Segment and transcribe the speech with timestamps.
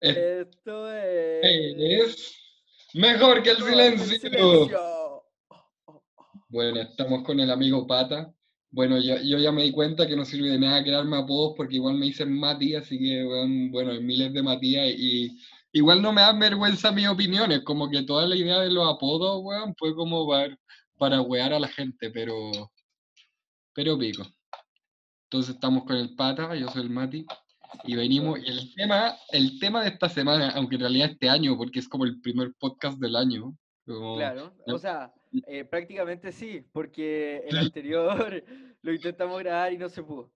[0.00, 1.76] Esto es...
[1.78, 2.34] es
[2.94, 4.18] mejor que el silencio.
[4.18, 5.24] silencio.
[6.48, 8.32] Bueno, estamos con el amigo Pata.
[8.70, 11.76] Bueno, yo, yo ya me di cuenta que no sirve de nada crearme apodos porque
[11.76, 13.24] igual me dicen Mati, así que
[13.70, 15.38] bueno, hay miles de Matías y
[15.72, 19.40] igual no me dan vergüenza mis opiniones, como que toda la idea de los apodos,
[19.42, 20.58] weón, fue como para,
[20.98, 22.50] para wear a la gente, pero,
[23.72, 24.26] pero pico.
[25.24, 27.24] Entonces estamos con el Pata, yo soy el Mati,
[27.84, 31.56] y venimos, y el tema, el tema de esta semana, aunque en realidad este año,
[31.56, 35.12] porque es como el primer podcast del año, como- Claro, o sea,
[35.46, 38.44] eh, prácticamente sí, porque el anterior
[38.82, 40.32] lo intentamos grabar y no se pudo.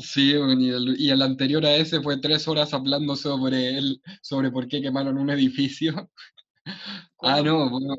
[0.00, 4.50] Sí, y el, y el anterior a ese fue tres horas hablando sobre el, sobre
[4.52, 6.10] por qué quemaron un edificio.
[7.22, 7.96] Ah, no, bueno,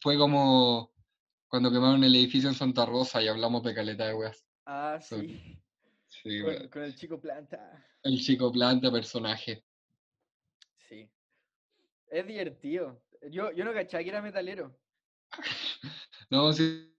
[0.00, 0.90] fue como
[1.48, 4.44] cuando quemaron el edificio en Santa Rosa y hablamos de caleta de weas.
[4.66, 5.62] Ah, Sobre-
[6.24, 7.84] sí, con, el chico planta.
[8.02, 9.64] El chico planta personaje.
[10.88, 11.08] Sí.
[12.10, 13.02] Es divertido.
[13.30, 14.76] Yo, yo no cachaba que era metalero.
[16.30, 16.90] No, sí.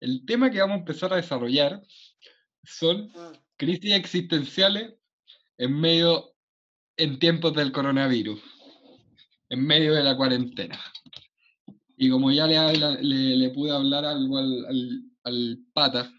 [0.00, 1.80] El tema que vamos a empezar a desarrollar
[2.64, 3.10] son
[3.56, 4.94] crisis existenciales
[5.58, 6.34] en medio,
[6.96, 8.42] en tiempos del coronavirus,
[9.48, 10.78] en medio de la cuarentena.
[11.96, 16.12] Y como ya le, habla- le, le pude hablar algo al, al, al pata,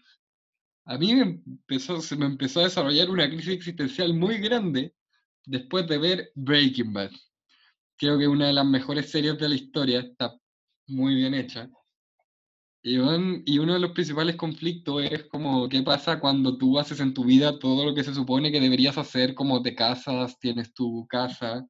[0.86, 4.94] a mí me empezó, se me empezó a desarrollar una crisis existencial muy grande
[5.46, 7.10] después de ver Breaking Bad.
[7.96, 10.36] Creo que es una de las mejores series de la historia, está
[10.86, 11.70] muy bien hecha.
[12.82, 17.00] Y, weón, y uno de los principales conflictos es como qué pasa cuando tú haces
[17.00, 20.74] en tu vida todo lo que se supone que deberías hacer, como te casas, tienes
[20.74, 21.66] tu casa,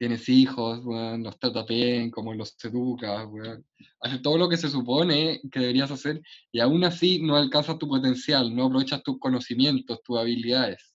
[0.00, 3.66] tienes hijos, weón, los tratas bien, como los educas, weón.
[4.00, 7.86] Haces todo lo que se supone que deberías hacer y aún así no alcanzas tu
[7.86, 10.94] potencial, no aprovechas tus conocimientos, tus habilidades.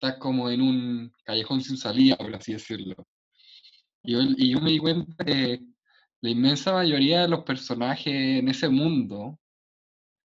[0.00, 3.06] Estás como en un callejón sin salida, por así decirlo.
[4.02, 5.60] Y yo, me di cuenta que
[6.22, 9.38] la inmensa mayoría de los personajes en ese mundo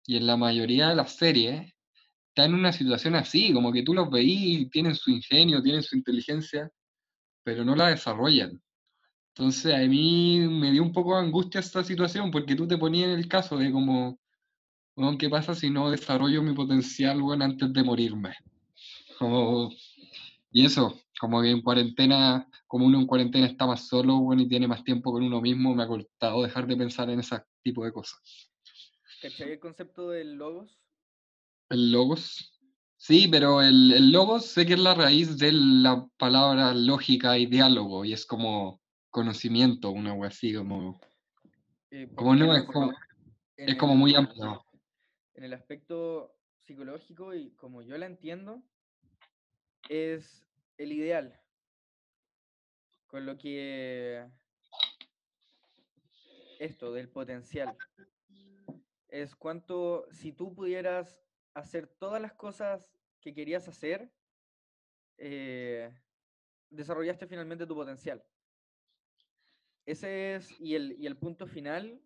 [0.08, 1.72] y en la mayoría de las series
[2.30, 5.96] están en una situación así, como que tú los veís tienen su ingenio, tienen su
[5.96, 6.72] inteligencia,
[7.48, 8.62] pero no la desarrollan.
[9.34, 13.08] Entonces a mí me dio un poco de angustia esta situación, porque tú te ponías
[13.08, 14.20] en el caso de como,
[14.98, 18.34] "Weón, ¿qué pasa si no desarrollo mi potencial, weón, antes de morirme?
[19.18, 19.72] Como,
[20.52, 24.50] y eso, como que en cuarentena, como uno en cuarentena está más solo, bueno, y
[24.50, 27.86] tiene más tiempo con uno mismo, me ha costado dejar de pensar en ese tipo
[27.86, 28.20] de cosas.
[29.22, 30.78] ¿Cachai el concepto del logos?
[31.70, 32.57] El logos.
[32.98, 37.46] Sí, pero el, el logos sé que es la raíz de la palabra lógica y
[37.46, 41.00] diálogo, y es como conocimiento, una wea así, como,
[41.92, 42.92] Eh, como no, es como,
[43.56, 44.64] es como muy amplio.
[45.36, 48.62] En el aspecto psicológico y como yo la entiendo,
[49.88, 50.46] es
[50.78, 51.40] el ideal.
[53.08, 54.28] Con lo que
[56.60, 57.78] esto del potencial
[59.08, 61.27] es cuánto, si tú pudieras
[61.58, 64.12] hacer todas las cosas que querías hacer,
[65.18, 65.92] eh,
[66.70, 68.24] desarrollaste finalmente tu potencial.
[69.86, 72.00] Ese es, y el, y el punto final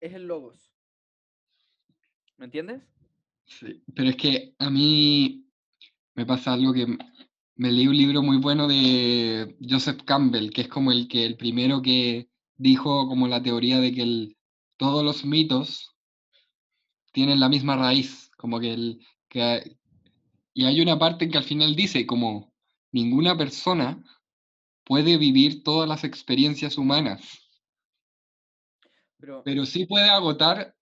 [0.00, 0.72] es el logos.
[2.38, 2.82] ¿Me entiendes?
[3.44, 5.46] Sí, pero es que a mí
[6.14, 6.86] me pasa algo que
[7.54, 11.36] me leí un libro muy bueno de Joseph Campbell, que es como el que el
[11.36, 14.36] primero que dijo como la teoría de que el-
[14.76, 15.91] todos los mitos
[17.12, 19.76] tienen la misma raíz, como que el que
[20.54, 22.52] y hay una parte que al final dice como
[22.90, 24.02] ninguna persona
[24.84, 27.22] puede vivir todas las experiencias humanas,
[29.18, 30.74] Pero, pero sí puede agotar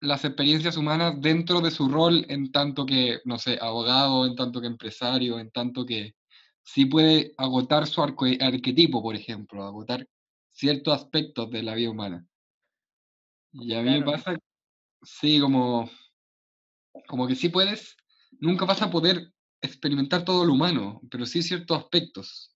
[0.00, 4.60] las experiencias humanas dentro de su rol en tanto que, no sé, abogado, en tanto
[4.60, 6.14] que empresario, en tanto que
[6.62, 10.06] sí puede agotar su arco- arquetipo, por ejemplo, agotar
[10.50, 12.26] ciertos aspectos de la vida humana.
[13.52, 14.38] Y a mí me pasa,
[15.02, 15.88] sí, como,
[17.08, 17.96] como que sí puedes,
[18.40, 22.54] nunca vas a poder experimentar todo lo humano, pero sí ciertos aspectos.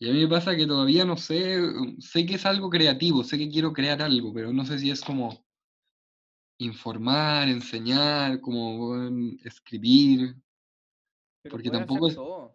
[0.00, 1.58] Y a mí me pasa que todavía no sé,
[2.00, 5.00] sé que es algo creativo, sé que quiero crear algo, pero no sé si es
[5.02, 5.44] como
[6.58, 8.94] informar, enseñar, como
[9.44, 10.36] escribir,
[11.42, 12.54] pero porque tampoco es- todo.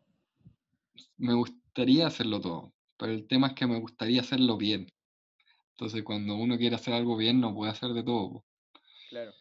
[1.18, 4.88] me gustaría hacerlo todo, pero el tema es que me gustaría hacerlo bien.
[5.72, 8.46] Entonces, cuando uno quiere hacer algo bien, no puede hacer de todo.
[9.14, 9.32] Claro.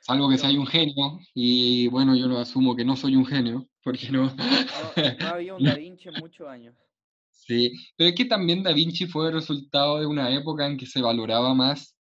[0.00, 3.26] Salvo que Pero- sea un genio, y bueno, yo lo asumo que no soy un
[3.26, 4.26] genio, porque no.
[4.26, 6.74] No, no había un Da Vinci en muchos años.
[7.30, 10.84] Sí, pero es que también Da Vinci fue el resultado de una época en que
[10.86, 11.96] se valoraba más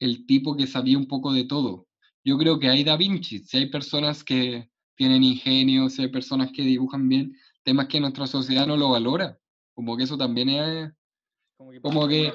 [0.00, 1.86] el tipo que sabía un poco de todo.
[2.24, 6.50] Yo creo que hay Da Vinci, si hay personas que tienen ingenio, si hay personas
[6.50, 9.38] que dibujan bien, temas que nuestra sociedad no lo valora.
[9.74, 10.90] Como que eso también es...
[11.58, 12.32] Como que, Como que-.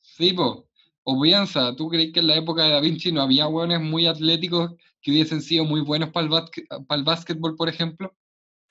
[0.00, 0.68] Sí, po.
[1.12, 4.06] O piensa, ¿tú crees que en la época de Da Vinci no había hueones muy
[4.06, 6.30] atléticos que hubiesen sido muy buenos para el,
[6.86, 8.16] para el básquetbol, por ejemplo?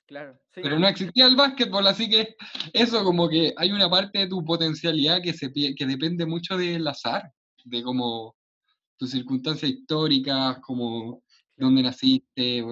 [0.06, 0.62] Claro, sí.
[0.62, 2.36] Pero no existía el básquetbol, así que
[2.72, 6.88] eso como que hay una parte de tu potencialidad que, se, que depende mucho del
[6.88, 7.30] azar,
[7.62, 8.34] de como
[8.96, 11.22] tus circunstancias históricas, como
[11.58, 12.64] dónde naciste.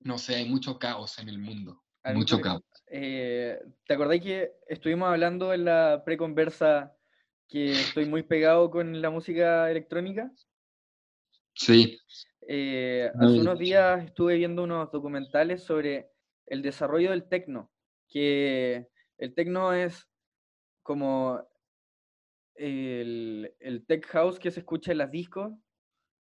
[0.00, 1.82] No sé, hay mucho caos en el mundo.
[2.12, 2.62] Mucho caos.
[2.88, 6.95] Eh, ¿te acordás que estuvimos hablando en la preconversa
[7.48, 10.30] que estoy muy pegado con la música electrónica?
[11.54, 11.98] Sí,
[12.48, 16.10] Eh, hace unos días estuve viendo unos documentales sobre
[16.46, 17.72] el desarrollo del tecno,
[18.08, 18.88] que
[19.18, 20.06] el tecno es
[20.82, 21.42] como
[22.54, 25.52] el, el tech house que se escucha en las discos,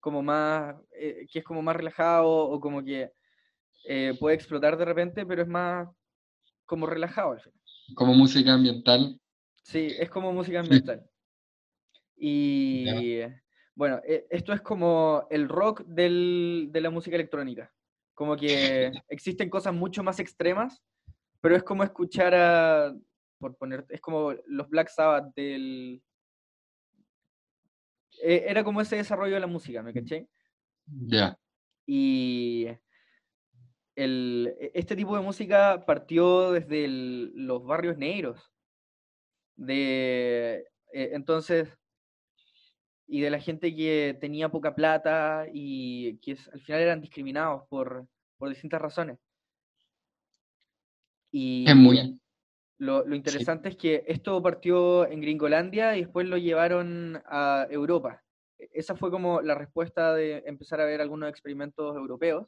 [0.00, 3.12] como más, eh, que es como más relajado o como que
[3.86, 5.88] eh, puede explotar de repente, pero es más
[6.66, 7.60] como relajado al final.
[7.94, 9.20] como música ambiental.
[9.62, 11.08] Sí, es como música ambiental.
[12.16, 13.20] Y
[13.74, 17.72] bueno, e- esto es como el rock del- de la música electrónica.
[18.14, 20.82] Como que existen cosas mucho más extremas,
[21.40, 22.94] pero es como escuchar a,
[23.38, 26.02] por poner, es como los Black Sabbath del...
[28.22, 30.28] e- Era como ese desarrollo de la música, ¿me caché?
[30.86, 31.36] Ya.
[31.86, 32.68] Y
[33.96, 38.50] el, e- este tipo de música partió desde el- los barrios negros.
[39.56, 41.68] De, eh, entonces,
[43.06, 48.06] y de la gente que tenía poca plata y que al final eran discriminados por,
[48.38, 49.18] por distintas razones.
[51.30, 52.18] Y Es muy...
[52.78, 58.22] lo, lo interesante es que esto partió en Gringolandia y después lo llevaron a Europa.
[58.58, 62.46] E- Esa fue como la respuesta de empezar a ver algunos experimentos europeos.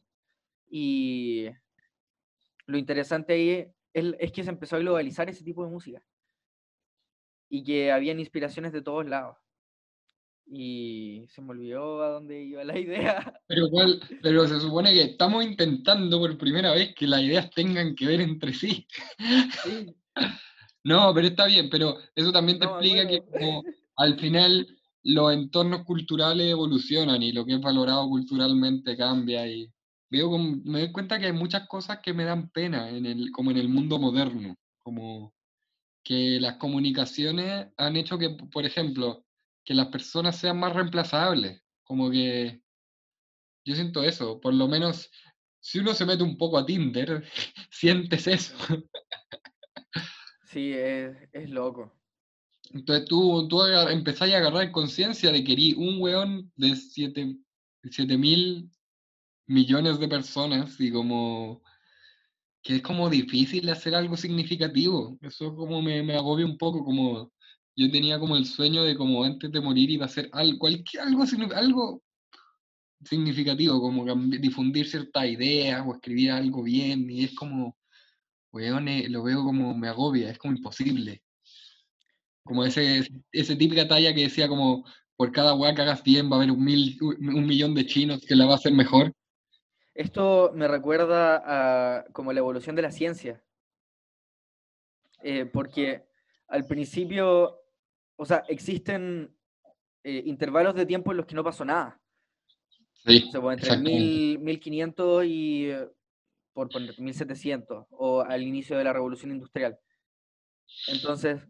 [0.69, 1.49] Y
[2.67, 6.03] lo interesante ahí es, es que se empezó a globalizar ese tipo de música.
[7.49, 9.37] Y que habían inspiraciones de todos lados.
[10.49, 13.41] Y se me olvidó a dónde iba la idea.
[13.49, 13.69] Pero,
[14.23, 18.21] pero se supone que estamos intentando por primera vez que las ideas tengan que ver
[18.21, 18.87] entre sí.
[19.63, 19.95] Sí,
[20.85, 23.33] No, pero está bien, pero eso también te No, explica que bueno.
[23.33, 23.65] como
[23.97, 24.69] al final
[25.03, 29.69] los entornos culturales evolucionan y lo que es valorado culturalmente cambia y
[30.11, 33.33] veo como, me doy cuenta que hay muchas cosas que me dan pena en el,
[33.33, 34.55] como en el mundo moderno,
[34.85, 35.35] como
[36.05, 39.26] que las comunicaciones han hecho que, por ejemplo,
[39.67, 42.63] que las personas sean más reemplazables, como que
[43.65, 45.11] yo siento eso, por lo menos
[45.61, 47.25] si uno se mete un poco a Tinder,
[47.71, 48.57] sientes eso.
[50.45, 51.93] sí, es, es loco.
[52.71, 58.71] Entonces tú, tú empezás a agarrar conciencia de que erí un weón de 7 mil
[59.47, 61.63] millones de personas y como
[62.63, 65.19] que es como difícil hacer algo significativo.
[65.23, 67.33] Eso como me, me agobia un poco, como
[67.77, 71.03] yo tenía como el sueño de como antes de morir iba a hacer algo, cualquier,
[71.03, 72.03] algo, signi- algo
[73.05, 77.77] significativo, como difundir ciertas ideas o escribir algo bien y es como,
[78.53, 81.23] weón, eh, lo veo como me agobia, es como imposible.
[82.43, 84.85] Como ese, ese típica talla que decía como,
[85.17, 86.65] por cada weá que hagas bien va a haber un
[87.47, 89.13] millón de chinos que la va a hacer mejor.
[89.95, 93.43] Esto me recuerda a como la evolución de la ciencia.
[95.23, 96.07] Eh, porque
[96.49, 97.59] al principio,
[98.17, 99.35] o sea, existen
[100.05, 102.01] eh, intervalos de tiempo en los que no pasó nada.
[102.95, 103.91] Sí, O sea, pues, entre el exactamente.
[104.01, 105.89] 1000, 1500 y, eh,
[106.53, 109.79] por poner, 1700, o al inicio de la revolución industrial.
[110.89, 111.47] Entonces,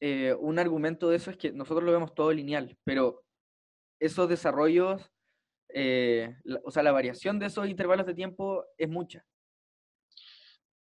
[0.00, 3.24] eh, un argumento de eso es que nosotros lo vemos todo lineal, pero
[3.98, 5.10] esos desarrollos,
[5.70, 9.24] eh, la- o sea, la variación de esos intervalos de tiempo es mucha.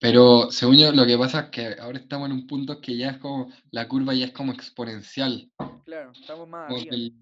[0.00, 3.10] Pero según yo, lo que pasa es que ahora estamos en un punto que ya
[3.10, 5.50] es como, la curva ya es como exponencial.
[5.84, 6.90] Claro, estamos más arriba.
[6.90, 7.14] del-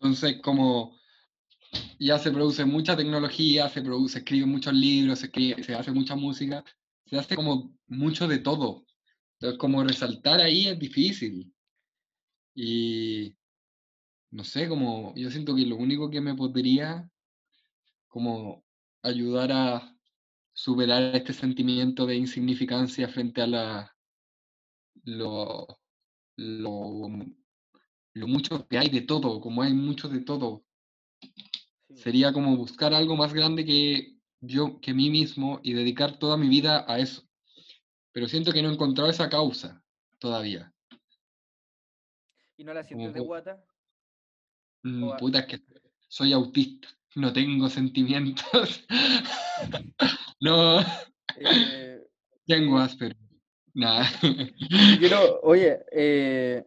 [0.00, 0.96] Entonces, como
[1.98, 5.90] ya se produce mucha tecnología, se produce, se escriben muchos libros, se, escribe- se hace
[5.90, 6.64] mucha música,
[7.06, 8.84] se hace como mucho de todo.
[9.34, 11.52] Entonces, como resaltar ahí es difícil.
[12.54, 13.34] Y
[14.30, 17.08] no sé, como yo siento que lo único que me podría
[18.06, 18.64] como
[19.02, 19.96] ayudar a
[20.52, 23.96] superar este sentimiento de insignificancia frente a la
[25.04, 25.66] lo,
[26.36, 27.08] lo,
[28.14, 30.64] lo mucho que hay de todo, como hay mucho de todo,
[31.88, 31.96] Sí.
[31.96, 36.48] sería como buscar algo más grande que yo, que mí mismo y dedicar toda mi
[36.48, 37.22] vida a eso.
[38.12, 39.82] Pero siento que no he encontrado esa causa
[40.18, 40.74] todavía.
[42.58, 43.64] ¿Y no la sientes de guata?
[44.82, 45.62] Mm, puta, es que
[46.08, 48.84] soy autista, no tengo sentimientos.
[50.40, 50.80] no,
[51.36, 52.00] Eh,
[52.46, 53.16] tengo eh, Asperger.
[53.74, 54.08] Nada.
[54.98, 56.64] quiero, oye, eh,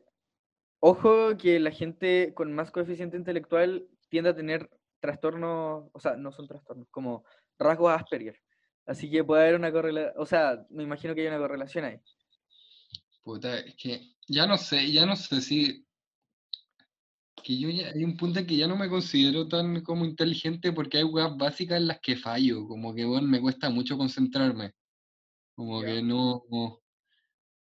[0.79, 4.69] ojo que la gente con más coeficiente intelectual tiende a tener
[4.99, 7.25] trastornos, o sea, no son trastornos, como
[7.57, 8.39] rasgos Asperger.
[8.85, 11.99] Así que puede haber una correlación, o sea, me imagino que hay una correlación ahí.
[13.23, 15.85] Puta, es que ya no sé, ya no sé si.
[17.43, 20.71] Que yo ya hay un punto en que ya no me considero tan como inteligente
[20.73, 24.73] porque hay weas básicas en las que fallo, como que bueno, me cuesta mucho concentrarme.
[25.55, 25.87] Como Ya.
[25.87, 26.43] que no.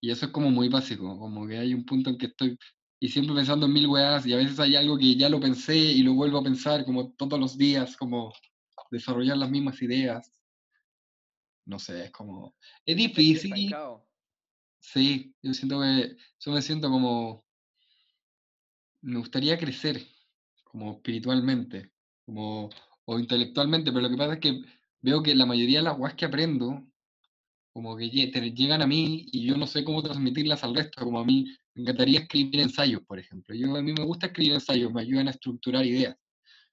[0.01, 2.57] Y eso es como muy básico, como que hay un punto en que estoy
[3.01, 5.77] y siempre pensando en mil weas y a veces hay algo que ya lo pensé
[5.77, 8.33] y lo vuelvo a pensar como todos los días, como
[8.91, 10.33] desarrollar las mismas ideas.
[11.67, 12.57] No sé, es como.
[12.87, 13.75] Es ¿Te sientes difícil,
[14.81, 16.17] sí, yo siento que.
[16.41, 17.46] Yo me siento como.
[19.07, 20.03] Me gustaría crecer,
[20.65, 21.93] como espiritualmente,
[22.25, 22.71] como.
[23.05, 24.63] o intelectualmente, pero lo que pasa es que
[25.01, 26.85] veo que la mayoría de las weas que aprendo,
[27.73, 31.25] como que llegan a mí y yo no sé cómo transmitirlas al resto, como a
[31.25, 33.55] mí me encantaría escribir ensayos, por ejemplo.
[33.55, 36.17] Yo, a mí me gusta escribir ensayos, me ayudan a estructurar ideas.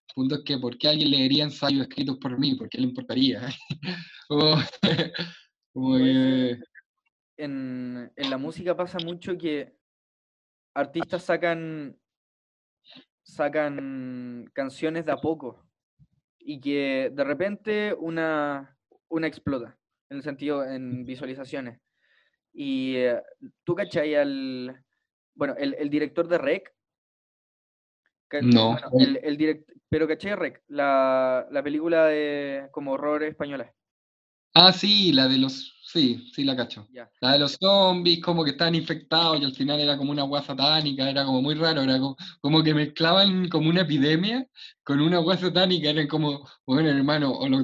[0.08, 2.56] El punto es que, ¿por qué alguien leería ensayos escritos por mí?
[2.56, 3.48] ¿Por qué le importaría?
[4.28, 4.56] como,
[6.00, 6.60] que...
[7.38, 9.78] En, en la música pasa mucho que
[10.74, 11.96] artistas sacan,
[13.24, 15.65] sacan canciones de a poco
[16.38, 18.77] y que de repente una,
[19.08, 19.77] una explota,
[20.10, 21.80] en el sentido, en visualizaciones.
[22.53, 23.22] Y eh,
[23.63, 24.84] tú cachai al,
[25.34, 26.74] bueno, el, el director de Rec,
[28.42, 33.74] No, bueno, el, el direct, pero cachai Rec, la, la película de como horror española.
[34.54, 35.72] Ah, sí, la de los.
[35.84, 36.88] Sí, sí, la cacho.
[36.92, 37.10] Ya.
[37.22, 40.42] La de los zombies, como que estaban infectados y al final era como una agua
[40.42, 44.48] satánica, era como muy raro, era como, como que mezclaban como una epidemia
[44.84, 47.64] con una agua satánica, eran como, bueno, hermano, o lo,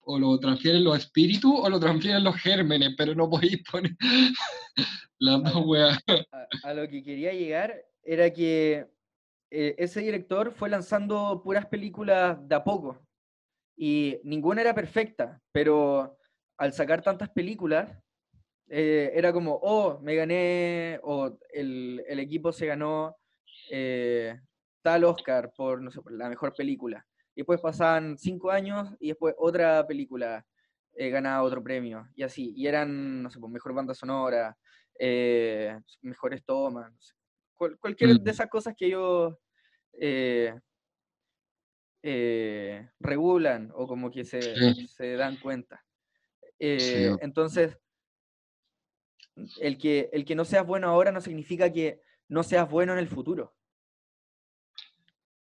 [0.00, 3.92] o lo transfieren los espíritus o lo transfieren los gérmenes, pero no podéis poner
[5.18, 5.98] las dos weas.
[6.08, 8.86] a, a lo que quería llegar era que
[9.50, 12.98] eh, ese director fue lanzando puras películas de a poco
[13.76, 16.18] y ninguna era perfecta, pero
[16.60, 17.90] al sacar tantas películas
[18.68, 23.16] eh, era como, oh, me gané, o el, el equipo se ganó
[23.70, 24.38] eh,
[24.82, 27.06] tal Oscar por, no sé, por la mejor película.
[27.34, 30.46] Y después pasaban cinco años y después otra película
[30.94, 32.52] eh, ganaba otro premio, y así.
[32.54, 34.54] Y eran, no sé, pues, mejor banda sonora,
[36.02, 37.14] mejores tomas, no sé.
[37.56, 39.34] Cual- cualquier de Mm, esas cosas que ellos
[43.00, 45.82] regulan o como que se, sí, se dan cuenta.
[46.76, 47.78] Sí, Eh, entonces,
[49.60, 52.98] el que, el que no seas bueno ahora no significa que no seas bueno en
[52.98, 53.54] el futuro.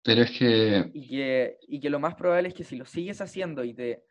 [0.02, 3.20] pero es que, Y que, y que lo más probable es que si lo sigues
[3.20, 4.04] haciendo y te,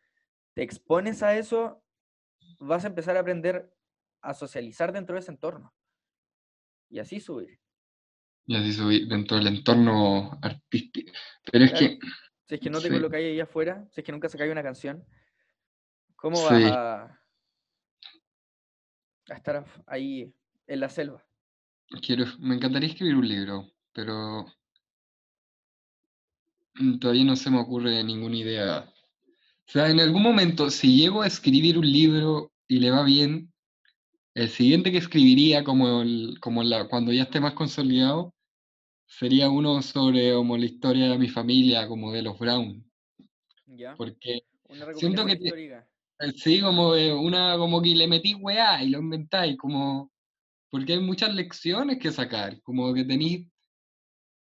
[0.54, 1.84] te expones a eso,
[2.60, 3.74] vas a empezar a aprender
[4.22, 5.76] a socializar dentro de ese entorno.
[6.90, 7.60] Y así subir.
[8.46, 11.12] y así subí dentro del entorno artístico,
[11.52, 12.00] pero es que,
[12.48, 14.64] Si es que no te sí, colocáis ahí afuera, si es que nunca sacáis una
[14.64, 15.06] canción,
[16.22, 16.44] ¿cómo sí.
[16.46, 17.22] vas a,
[19.30, 20.34] a estar ahí
[20.68, 21.24] en la selva?
[22.02, 24.46] Quiero, me encantaría escribir un libro, pero
[26.76, 28.80] mm, todavía no se me ocurre ninguna idea.
[29.68, 33.52] O sea, en algún momento, si llego a escribir un libro y le va bien,
[34.34, 38.34] el siguiente que escribiría, como, el- como la, cuando ya esté más consolidado,
[39.08, 42.86] sería uno sobre como la historia de mi familia, como de los Brown.
[43.68, 43.96] ¿Ya?
[43.96, 45.90] Porque Una siento que te-
[46.36, 50.12] sí, como de una, como que le metí weá y lo inventáis, como,
[50.70, 53.48] porque hay muchas lecciones que sacar, como que tenéis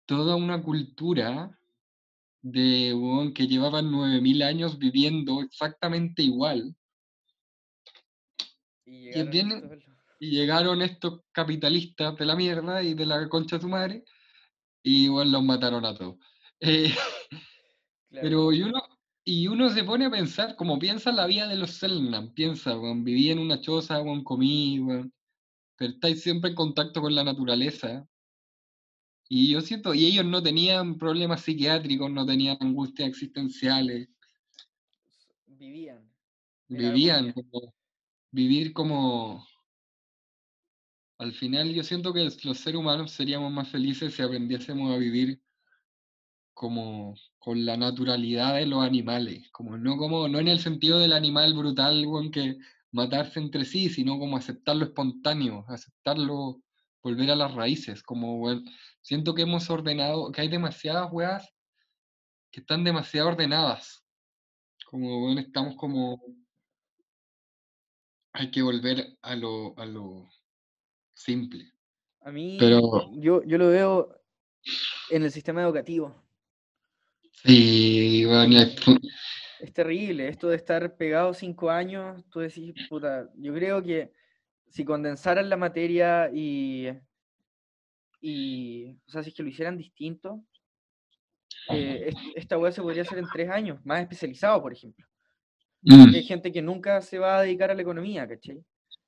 [0.05, 1.51] toda una cultura
[2.41, 2.95] de
[3.35, 6.73] que llevaban 9000 años viviendo exactamente igual.
[8.85, 13.27] Y Y, llegaron vienen, estos- y llegaron estos capitalistas de la mierda y de la
[13.27, 14.03] concha de su madre,
[14.83, 16.15] y bueno, los mataron a todos.
[16.59, 16.91] Eh,
[18.09, 18.25] Claro.
[18.29, 18.81] pero y uno,
[19.29, 23.03] y uno se pone a pensar, como piensa la vida de los Selknam, piensa, weón,
[23.03, 24.79] viví en una choza, weón, comí,
[25.75, 28.07] pero estáis siempre en contacto con la naturaleza.
[29.27, 34.07] Y yo siento, y ellos no tenían problemas psiquiátricos, no tenían angustias existenciales,
[35.45, 36.09] Vivían.
[36.69, 37.73] vivían como,
[38.31, 39.45] vivir como,
[41.17, 45.41] al final yo siento que los seres humanos seríamos más felices si aprendiésemos a vivir
[46.57, 51.13] como con la naturalidad de los animales, como no como no en el sentido del
[51.13, 52.57] animal brutal weón, que
[52.91, 56.63] matarse entre sí, sino como aceptar lo espontáneo, aceptarlo
[57.03, 58.63] volver a las raíces, como bueno,
[59.01, 61.47] siento que hemos ordenado, que hay demasiadas weas
[62.51, 64.03] que están demasiado ordenadas,
[64.87, 66.19] como bueno, estamos como,
[68.33, 70.27] hay que volver a lo, a lo
[71.13, 71.71] simple.
[72.21, 74.19] A mí, Pero yo, yo lo veo
[75.11, 76.26] en el sistema educativo.
[77.43, 78.59] Sí, bueno,
[79.59, 82.23] es terrible esto de estar pegado cinco años.
[82.29, 84.11] Tú decís, puta, yo creo que
[84.69, 86.89] si condensaran la materia y,
[88.21, 90.43] y o sea, si es que lo hicieran distinto,
[91.69, 95.05] eh, est- esta weá se podría hacer en tres años, más especializado, por ejemplo.
[95.83, 98.63] mm, hay gente que nunca se va a dedicar a la economía, ¿cachai?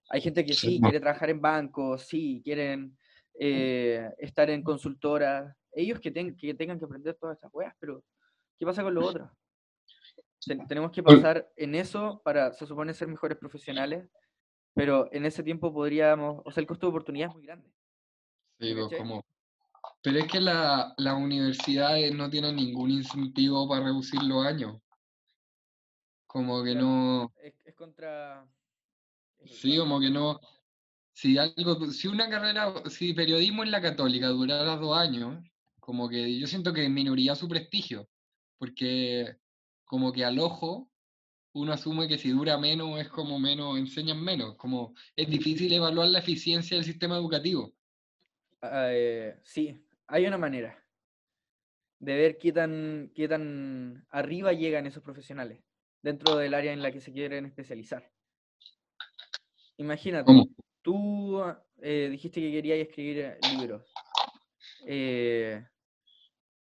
[0.10, 2.98] Hay gente que Sí, quiere trabajar en bancos, sí, quieren
[3.40, 5.56] eh, estar en consultoras.
[5.72, 8.04] Ellos que, ten- que tengan que aprender todas estas weas, pero
[8.60, 9.30] ¿qué pasa con los otros?
[10.46, 14.08] Ten- tenemos que pasar en eso para, se supone, ser mejores profesionales,
[14.74, 17.70] pero en ese tiempo podríamos, o sea, el costo de oportunidad es muy grande.
[18.60, 19.26] sí, ¿me pues, como,
[20.02, 24.82] pero es que la, las universidades no tienen ningún incentivo para reducir los años,
[26.28, 28.48] como que no, es, es contra...
[29.46, 30.40] sí, como que no,
[31.14, 35.44] si algo, si una carrera, si periodismo en la católica durara dos años,
[35.80, 38.08] como que yo siento que minoría su prestigio,
[38.60, 39.38] porque
[39.86, 40.92] como que al ojo
[41.54, 46.10] uno asume que si dura menos es como menos, enseñan menos, como es difícil evaluar
[46.10, 47.74] la eficiencia del sistema educativo.
[48.62, 50.78] Ah, eh, sí, hay una manera
[52.00, 55.60] de ver qué tan, qué tan arriba llegan esos profesionales
[56.02, 58.12] dentro del área en la que se quieren especializar.
[59.78, 60.48] Imagínate, ¿Cómo?
[60.82, 61.42] tú
[61.82, 63.84] eh, dijiste que querías escribir eh, libros.
[64.86, 65.66] Eh,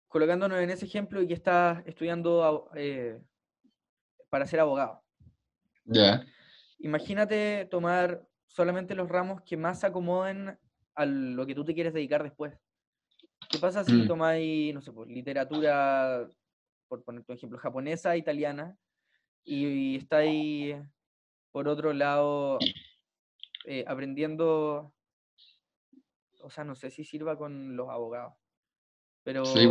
[0.08, 3.18] colocándonos en ese ejemplo y que estás estudiando eh,
[4.30, 5.02] para ser abogado.
[5.84, 6.24] Ya.
[6.78, 10.58] Imagínate tomar solamente los ramos que más se acomoden
[10.94, 12.54] a lo que tú te quieres dedicar después.
[13.48, 14.06] ¿Qué pasa si Mm.
[14.06, 16.28] tomáis, no sé, pues, literatura,
[16.88, 18.76] por poner un ejemplo, japonesa, italiana,
[19.44, 20.76] y, estáis,
[21.52, 22.58] por otro lado,
[23.64, 24.92] eh, aprendiendo,
[26.40, 28.34] o sea, no sé si sirva con los abogados,
[29.26, 29.66] pero, Sí,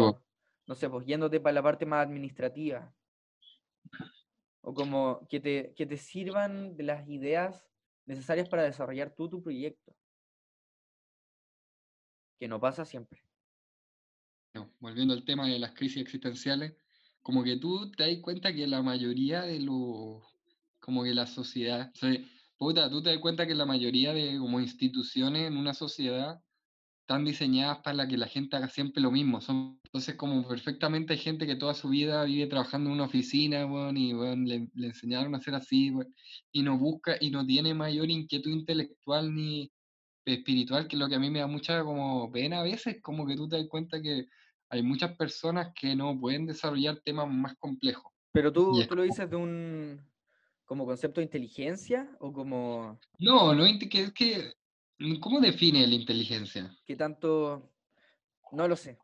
[0.68, 2.94] no sé, pues yéndote para la parte más administrativa,
[4.62, 7.66] o como que te, que te sirvan de las ideas
[8.06, 9.96] necesarias para desarrollar tú tu proyecto,
[12.38, 13.24] que no pasa siempre.
[14.54, 16.74] No, volviendo al tema de las crisis existenciales,
[17.24, 20.22] como que tú te das cuenta que la mayoría de los,
[20.82, 22.12] como que la sociedad, o sea,
[22.58, 26.45] puta, tú te das cuenta que la mayoría de como instituciones en una sociedad
[27.06, 29.40] están diseñadas para que la gente haga siempre lo mismo.
[29.40, 33.62] Son, entonces, como perfectamente hay gente que toda su vida vive trabajando en una oficina,
[33.62, 35.94] y weón, le, le enseñaron a hacer así,
[36.52, 39.72] y no busca, y no tiene mayor inquietud intelectual ni
[40.26, 43.28] espiritual, que es lo que a mí me da mucha como pena a veces, como
[43.28, 44.26] que tú te das cuenta que
[44.70, 48.12] hay muchas personas que no pueden desarrollar temas más complejos.
[48.32, 50.02] Pero tú, tú lo dices de un
[50.66, 54.54] como concepto de inteligencia o como No, no, que, es que,
[55.22, 56.76] ¿cómo define la inteligencia?
[56.86, 57.72] qué tanto,
[58.52, 59.00] no lo sé.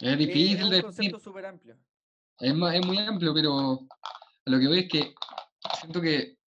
[0.00, 1.78] Es Eh, es difícil un definir, concepto súper amplio.
[2.38, 3.86] es, es muy amplio, pero
[4.46, 5.14] lo que voy es que
[5.80, 6.38] siento que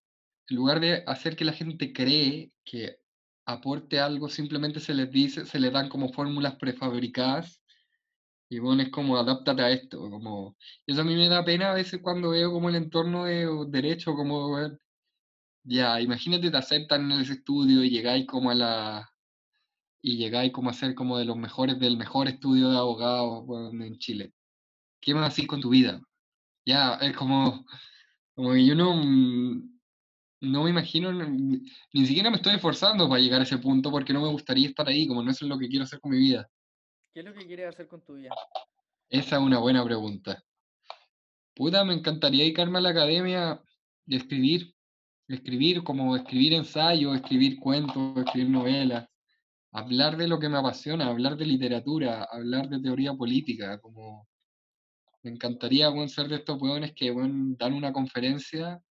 [0.48, 2.98] en lugar de hacer que la gente cree que
[3.46, 7.62] aporte algo, simplemente se les dice, se les dan como fórmulas prefabricadas
[8.48, 11.74] y bueno, es como adáptate a esto, como eso a mí me da pena a
[11.74, 14.80] veces cuando veo como el entorno de derecho, como weón,
[15.64, 19.10] ya, imagínate te aceptan en ese estudio y llegáis como a la
[20.02, 23.98] y llegáis como a ser como de los mejores del mejor estudio de abogados en
[23.98, 24.32] Chile.
[25.00, 26.00] ¿Qué más así con tu vida?
[26.64, 27.66] Ya, es como,
[28.34, 29.78] como que yo no, mm,
[30.42, 34.12] no me imagino, ni, ni siquiera me estoy esforzando para llegar a ese punto porque
[34.12, 36.18] no me gustaría estar ahí, como no eso es lo que quiero hacer con mi
[36.18, 36.48] vida.
[37.12, 38.30] ¿Qué es lo que quieres hacer con tu vida?
[39.08, 40.42] Esa es una buena pregunta.
[41.54, 43.62] Puta, me encantaría dedicarme a la academia
[44.06, 44.74] y escribir,
[45.34, 49.08] escribir como escribir ensayos, escribir cuentos, escribir novelas,
[49.72, 54.28] hablar de lo que me apasiona, hablar de literatura, hablar de teoría política, como
[55.22, 58.82] me encantaría weón, ser de estos weones que weón, dan una conferencia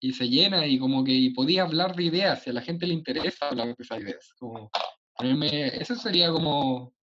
[0.00, 2.86] y se llena y como que y podía hablar de ideas, y a la gente
[2.86, 4.34] le interesa hablar de esas ideas.
[4.38, 4.70] Como
[5.14, 6.94] ponerme, eso sería como,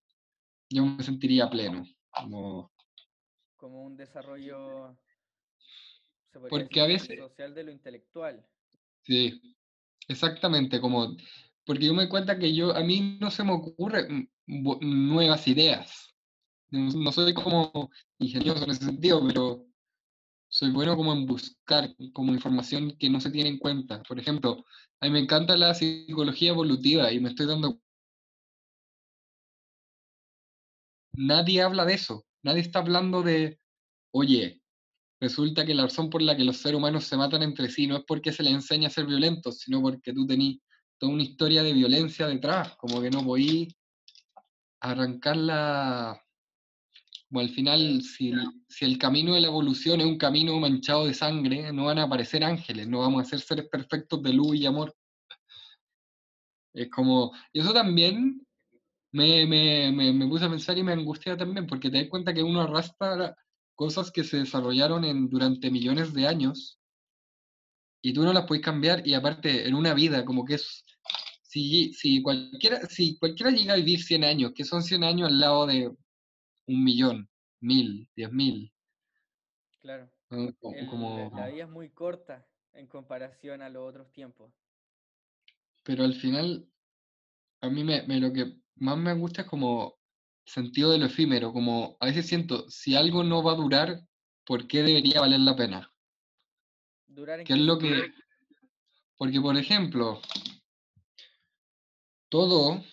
[0.70, 1.84] yo me sentiría pleno.
[2.12, 2.72] Como,
[3.56, 4.98] Como un desarrollo,
[6.42, 8.46] se porque a veces, social de lo intelectual.
[9.04, 9.42] sí,
[10.08, 11.16] exactamente, como,
[11.66, 16.16] porque yo me doy cuenta que yo, a mí no se me ocurren nuevas ideas.
[16.70, 19.66] No, no soy como ingenioso en ese sentido, pero
[20.50, 24.02] soy bueno como en buscar como información que no se tiene en cuenta.
[24.04, 24.66] Por ejemplo,
[25.00, 27.82] a mí me encanta la psicología evolutiva y me estoy dando
[31.14, 32.26] nadie habla de eso.
[32.44, 33.60] Nadie está hablando de,
[34.12, 34.62] oye,
[35.20, 37.98] resulta que la razón por la que los seres humanos se matan entre sí no
[37.98, 40.58] es porque se les enseña a ser violentos, sino porque tú tenés
[40.98, 43.68] toda una historia de violencia detrás, como que no podí
[44.80, 46.22] arrancarla,
[47.30, 48.32] como al final, si
[48.70, 52.04] si el camino de la evolución es un camino manchado de sangre, no van a
[52.04, 54.96] aparecer ángeles, no vamos a ser seres perfectos de luz y amor.
[56.74, 58.46] Es como, y eso también
[59.12, 62.34] me, me, me, me puse a pensar y me angustia también, porque te das cuenta
[62.34, 63.36] que uno arrastra
[63.78, 66.82] cosas que se desarrollaron en, durante millones de años
[68.02, 70.84] y tú no las puedes cambiar y aparte en una vida como que es
[71.44, 75.40] si, si, cualquiera, si cualquiera llega a vivir 100 años, que son 100 años al
[75.40, 75.88] lado de
[76.68, 77.30] un millón,
[77.62, 78.74] mil, diez mil.
[79.80, 80.12] Claro.
[80.28, 84.52] Como- El- como- la vida es muy corta en comparación a los otros tiempos.
[85.84, 86.68] pero al final,
[87.62, 89.97] a mí me, me- lo que más me gusta es como
[90.48, 94.02] sentido de lo efímero, como a veces siento, si algo no va a durar,
[94.46, 95.94] ¿por qué debería valer la pena?
[97.06, 98.14] Durar en ¿Qué es lo que...
[99.18, 100.22] Porque, por ejemplo,
[102.30, 102.84] todo,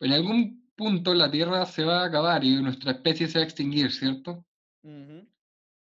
[0.00, 3.46] en algún punto la Tierra se va a acabar y nuestra especie se va a
[3.46, 4.44] extinguir, ¿cierto?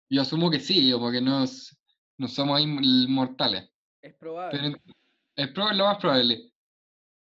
[0.08, 1.76] Yo asumo que sí, como que no, es-
[2.16, 3.68] no somos inmortales.
[4.00, 4.58] Es probable.
[4.58, 4.76] Pero
[5.36, 6.52] es proba- lo más probable.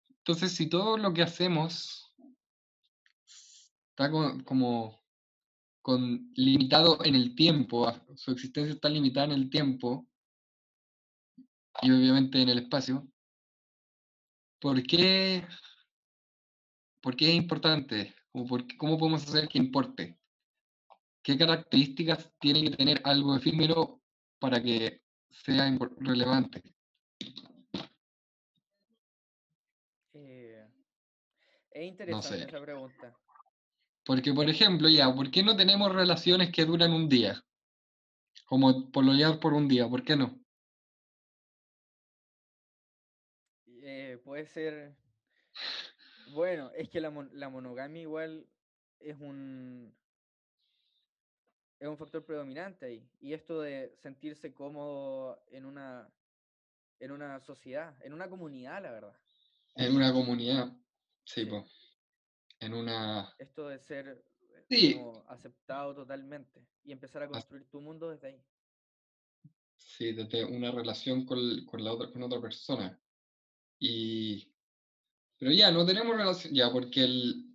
[0.08, 1.99] Entonces, si todo lo que hacemos
[4.00, 4.98] está co- como
[5.82, 10.06] con, limitado en el tiempo, su existencia está limitada en el tiempo
[11.82, 13.06] y obviamente en el espacio,
[14.58, 15.46] ¿por qué,
[17.02, 18.14] por qué es importante?
[18.32, 20.18] ¿Cómo, por qué- ¿Cómo podemos hacer que importe?
[21.22, 24.00] ¿Qué características tiene que tener algo efímero
[24.38, 26.62] para que sea relevante?
[30.14, 30.66] Eh,
[31.72, 32.44] es interesante sé.
[32.48, 33.14] esa pregunta.
[34.04, 37.42] Porque, por ejemplo, ya, ¿por qué no tenemos relaciones que duran un día?
[38.44, 40.38] Como pololear por un día, ¿por qué no?
[43.82, 44.96] Eh, puede ser.
[46.32, 48.46] Bueno, es que la, mon- la monogamia igual
[49.00, 49.94] es un.
[51.80, 53.10] Es un factor predominante ahí.
[53.20, 56.08] Y esto de sentirse cómodo en una.
[57.00, 59.16] En una sociedad, en una comunidad, la verdad.
[59.74, 60.72] En una comunidad,
[61.24, 61.46] sí, Sí.
[61.46, 61.66] po.
[62.60, 63.34] En una...
[63.38, 64.94] Esto de ser eh, Sí.
[64.94, 68.44] como aceptado totalmente y empezar a construir tu mundo desde ahí.
[69.74, 73.00] Sí, desde una relación con, con la otra, con otra persona.
[73.78, 74.46] Y...
[75.38, 77.46] Pero ya, no tenemos relación, ya, porque el...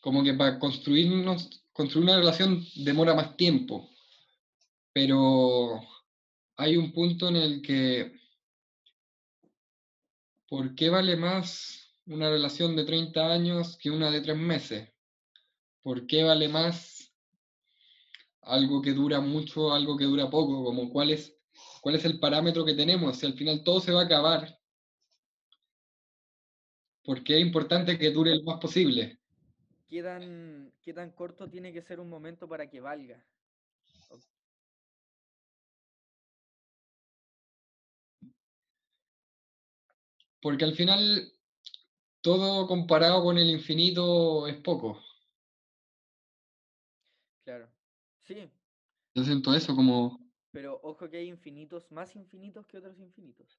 [0.00, 3.88] Como que para construirnos, construir una relación demora más tiempo.
[4.92, 5.80] Pero
[6.56, 8.20] hay un punto en el que...
[10.48, 14.88] ¿Por qué vale más una relación de 30 años que una de 3 meses?
[15.82, 17.12] ¿Por qué vale más
[18.42, 20.64] algo que dura mucho, algo que dura poco?
[20.64, 21.36] Como cuál es,
[21.80, 23.18] cuál es el parámetro que tenemos?
[23.18, 24.58] Si al final todo se va a acabar,
[27.04, 29.18] ¿por qué es importante que dure lo más posible?
[29.88, 33.24] ¿Qué tan, qué tan corto tiene que ser un momento para que valga?
[40.40, 41.32] Porque al final
[42.22, 44.98] todo comparado con el infinito es poco.
[47.44, 47.68] Claro.
[48.24, 48.48] Sí,
[49.14, 50.18] Yo siento eso como...
[50.52, 53.58] pero ojo que hay infinitos más infinitos que otros infinitos.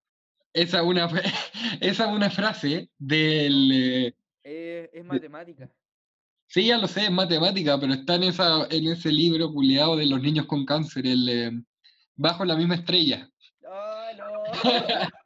[0.53, 1.07] Esa es una,
[1.81, 4.15] esa una frase del...
[4.43, 5.69] eh, es matemática.
[6.47, 10.05] Sí, ya lo sé, es matemática, pero está en, esa, en ese libro culiado de
[10.05, 11.51] los niños con cáncer, el eh,
[12.15, 13.29] Bajo la misma estrella.
[13.67, 15.22] ¡Ah, no!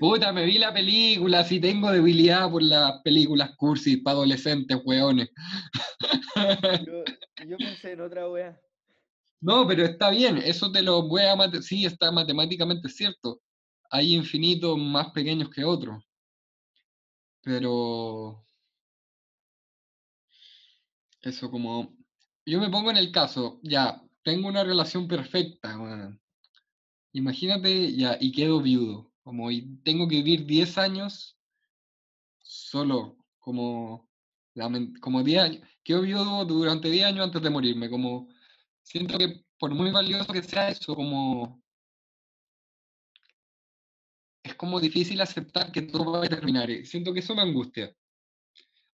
[0.00, 5.30] Puta, me vi la película, si tengo debilidad por las películas cursis para adolescentes, weones.
[6.86, 7.04] Yo,
[7.46, 8.60] yo pensé en otra wea.
[9.40, 11.36] No, pero está bien, eso te lo voy a...
[11.62, 13.40] Sí, está matemáticamente cierto.
[13.90, 16.02] Hay infinitos más pequeños que otros.
[17.42, 18.44] Pero...
[21.22, 21.96] Eso como...
[22.46, 26.20] Yo me pongo en el caso, ya, tengo una relación perfecta, weón.
[27.12, 29.07] Imagínate, ya, y quedo viudo.
[29.28, 29.50] Como
[29.84, 31.38] tengo que vivir 10 años
[32.38, 34.08] solo, como,
[35.02, 35.68] como 10 años.
[35.84, 37.90] Quedo viudo durante 10 años antes de morirme.
[37.90, 38.30] Como,
[38.82, 41.62] siento que por muy valioso que sea eso, como...
[44.42, 46.70] Es como difícil aceptar que todo va a terminar.
[46.86, 47.94] Siento que eso me angustia.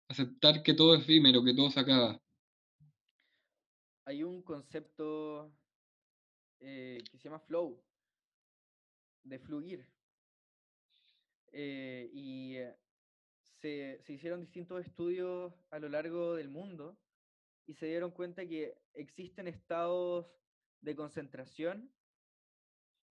[0.08, 2.20] Aceptar que todo es efímero, que todo se acaba.
[4.04, 5.54] Hay un concepto
[6.58, 7.80] eh, que se llama flow,
[9.22, 9.93] de fluir.
[11.56, 12.76] Eh, y eh,
[13.60, 16.98] se, se hicieron distintos estudios a lo largo del mundo
[17.64, 20.26] y se dieron cuenta que existen estados
[20.80, 21.94] de concentración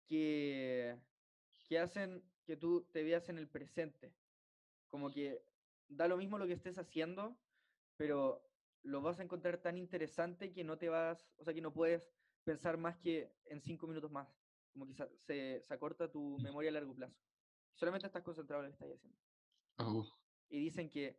[0.07, 0.99] que,
[1.67, 4.15] que hacen que tú te veas en el presente.
[4.89, 5.43] Como que
[5.89, 7.41] da lo mismo lo que estés haciendo,
[7.97, 11.73] pero lo vas a encontrar tan interesante que no te vas, o sea, que no
[11.73, 12.13] puedes
[12.45, 14.29] pensar más que en cinco minutos más.
[14.75, 17.19] Como que se, se acorta tu memoria a largo plazo.
[17.77, 19.19] Solamente estás concentrado en lo que estás haciendo.
[19.79, 20.05] Oh.
[20.49, 21.19] Y dicen que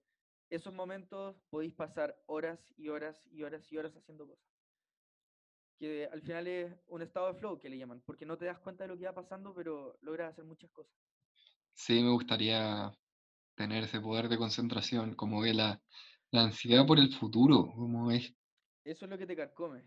[0.50, 4.46] esos momentos podéis pasar horas y horas y horas y horas haciendo cosas.
[5.78, 8.60] Que al final es un estado de flow que le llaman, porque no te das
[8.60, 10.96] cuenta de lo que va pasando, pero logras hacer muchas cosas.
[11.74, 12.92] Sí, me gustaría
[13.56, 15.80] tener ese poder de concentración, como que la,
[16.32, 18.34] la ansiedad por el futuro, como es.
[18.84, 19.84] Eso es lo que te carcome.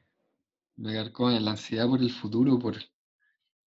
[0.77, 2.77] Me carcome la ansiedad por el futuro, por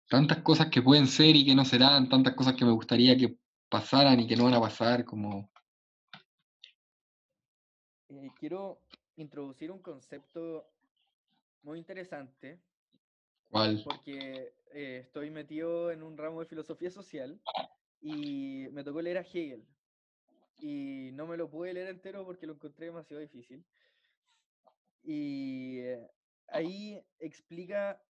[0.10, 3.38] tantas cosas que pueden ser y que no serán, tantas cosas que me gustaría que
[3.70, 5.50] pasaran y que no van a pasar, como...
[8.10, 8.80] Eh, quiero
[9.16, 10.68] introducir un concepto
[11.63, 12.60] muy interesante.
[13.50, 13.82] ¿Cuál?
[13.84, 17.39] Porque eh, estoy metido en un ramo de filosofía social
[18.02, 19.66] y me tocó leer a Hegel.
[20.60, 23.66] Y no me lo pude leer entero porque lo encontré demasiado difícil.
[25.04, 26.08] Y eh,
[26.50, 28.02] ahí explica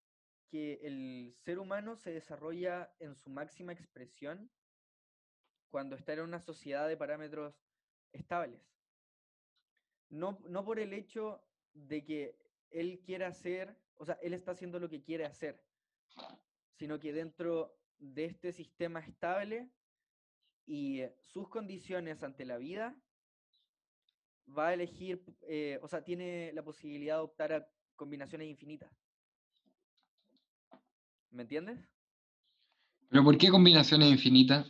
[0.53, 4.51] que el ser humano se desarrolla en su máxima expresión
[5.71, 7.55] cuando está en una sociedad de parámetros
[8.11, 8.61] estables.
[10.09, 12.37] No, no por el hecho de que
[12.69, 15.59] él quiera hacer, o sea, él está haciendo lo que quiere hacer,
[16.73, 19.71] sino que dentro de este sistema estable
[20.67, 22.95] y sus condiciones ante la vida,
[24.55, 29.02] va a elegir, eh, o sea, tiene la posibilidad de optar a combinaciones infinitas.
[31.33, 31.79] ¿Me entiendes?
[33.09, 34.67] ¿Pero por qué combinaciones infinitas?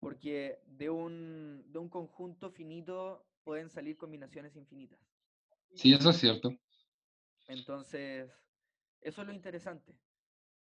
[0.00, 4.98] Porque de un, de un conjunto finito pueden salir combinaciones infinitas.
[5.74, 6.54] Sí, eso es cierto.
[7.48, 8.32] Entonces,
[9.02, 9.94] eso es lo interesante.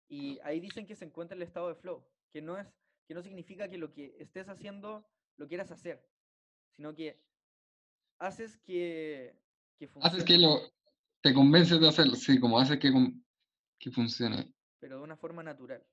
[0.09, 2.67] Y ahí dicen que se encuentra el estado de flow, que no es,
[3.07, 6.07] que no significa que lo que estés haciendo lo quieras hacer,
[6.77, 7.19] sino que
[8.19, 9.41] haces que,
[9.79, 10.17] que funcione.
[10.17, 10.61] Haces que lo,
[11.23, 12.93] te convences de hacerlo, sí, como haces que,
[13.79, 15.85] que funcione pero de una forma natural.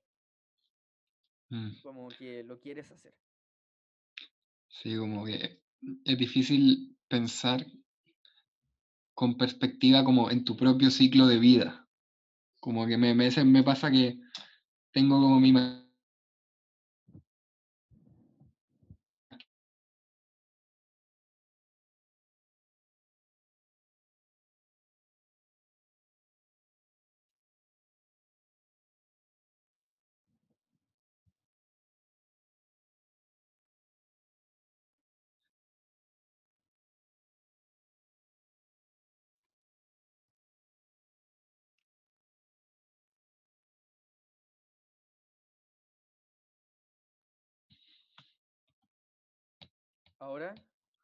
[1.50, 1.70] Mm.
[1.82, 3.14] Como que lo quieres hacer.
[4.68, 5.62] Sí, como que
[6.04, 7.64] es difícil pensar
[9.14, 11.88] con perspectiva como en tu propio ciclo de vida.
[12.60, 14.18] Como que me, me, me pasa que
[14.92, 15.52] tengo como mi
[50.26, 50.56] ¿Ahora?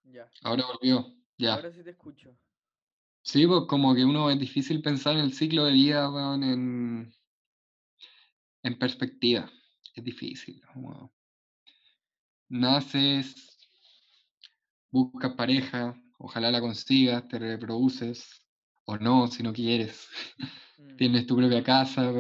[0.03, 0.29] Ya.
[0.43, 1.07] Ahora volvió,
[1.39, 1.55] ya.
[1.55, 2.37] Ahora sí te escucho.
[3.23, 7.15] Sí, pues como que uno es difícil pensar en el ciclo de vida en,
[8.65, 9.49] en perspectiva.
[9.95, 10.61] Es difícil.
[12.49, 13.57] naces,
[14.91, 18.45] buscas pareja, ojalá la consigas, te reproduces,
[18.87, 20.09] o no, si no quieres.
[20.79, 20.97] Mm.
[20.97, 22.11] Tienes tu propia casa,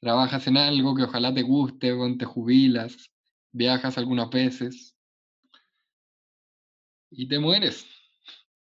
[0.00, 3.10] trabajas en algo que ojalá te guste, te jubilas,
[3.52, 4.93] viajas algunas veces
[7.16, 7.86] y te mueres.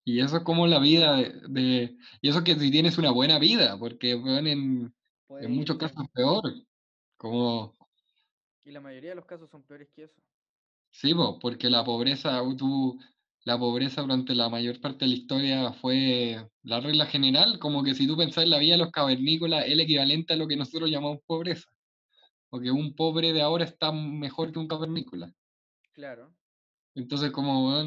[0.04, 3.78] Y eso es como la vida de, Y eso que si tienes una buena vida,
[3.78, 4.94] porque en,
[5.28, 6.42] en muchos casos es peor.
[7.18, 7.76] Como...
[8.64, 10.20] Y la mayoría de los casos son peores que eso.
[10.90, 12.98] Sí, porque la pobreza, tú,
[13.44, 17.94] la pobreza durante la mayor parte de la historia fue la regla general, como que
[17.94, 20.56] si tú pensás en la vida de los cavernícolas, es el equivalente a lo que
[20.56, 21.68] nosotros llamamos pobreza.
[22.48, 25.32] Porque un pobre de ahora está mejor que un cavernícola.
[25.92, 26.34] Claro.
[26.94, 27.78] Entonces, como,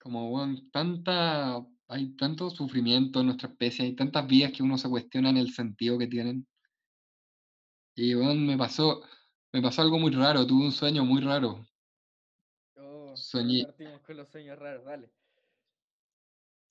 [0.00, 4.88] como, bueno, tanta, hay tanto sufrimiento en nuestra especie, hay tantas vidas que uno se
[4.88, 6.46] cuestiona en el sentido que tienen.
[7.94, 9.02] Y bueno, me pasó,
[9.52, 11.66] me pasó algo muy raro, tuve un sueño muy raro.
[12.76, 13.64] Oh, Soñé.
[13.64, 15.10] Partimos con los sueños raros, dale.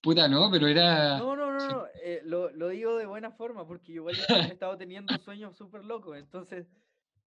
[0.01, 1.19] Puta, no, pero era.
[1.19, 1.85] No, no, no, no.
[2.01, 4.17] Eh, lo, lo, digo de buena forma, porque igual he
[4.53, 6.65] estado teniendo sueños súper locos, entonces.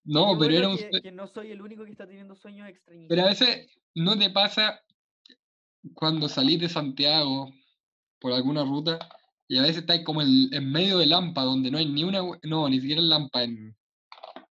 [0.03, 3.05] No, pero era un que, que no soy el único que está teniendo sueños extraños.
[3.07, 4.81] Pero a veces no te pasa
[5.93, 7.51] cuando salís de Santiago
[8.19, 8.99] por alguna ruta
[9.47, 12.69] y a veces estás como en, medio de Lampa, donde no hay ni una, no,
[12.69, 13.75] ni siquiera en Lampa, en,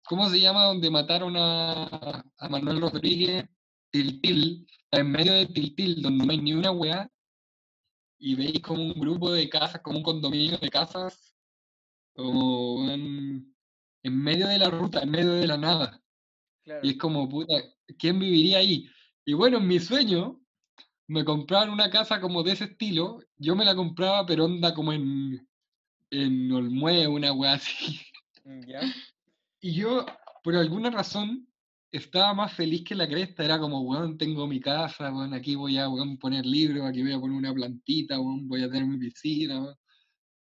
[0.04, 0.64] ¿cómo se llama?
[0.64, 3.44] Donde mataron a, a Manuel Rodríguez,
[3.90, 7.08] Tiltil, en medio de Tiltil, donde no hay ni una weá,
[8.18, 11.36] y veis como un grupo de casas, como un condominio de casas,
[12.14, 13.54] como en,
[14.02, 16.02] en medio de la ruta, en medio de la nada.
[16.64, 16.80] Claro.
[16.82, 17.54] Y es como, puta,
[17.98, 18.90] ¿quién viviría ahí?
[19.24, 20.40] Y bueno, en mi sueño,
[21.08, 24.92] me compraban una casa como de ese estilo, yo me la compraba, pero onda como
[24.92, 25.48] en,
[26.10, 28.00] en Olmué, una weá así.
[28.44, 28.80] Mm, ¿Ya?
[29.60, 30.06] Y yo,
[30.44, 31.48] por alguna razón,
[31.90, 33.44] estaba más feliz que la cresta.
[33.44, 37.12] Era como, weón, tengo mi casa, weón, aquí voy a weón, poner libros, aquí voy
[37.12, 39.76] a poner una plantita, weón, voy a tener mi piscina, weón.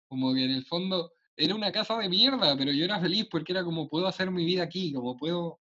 [0.06, 3.52] Como que en el fondo era una casa de mierda, pero yo era feliz porque
[3.52, 5.60] era como, puedo hacer mi vida aquí, como puedo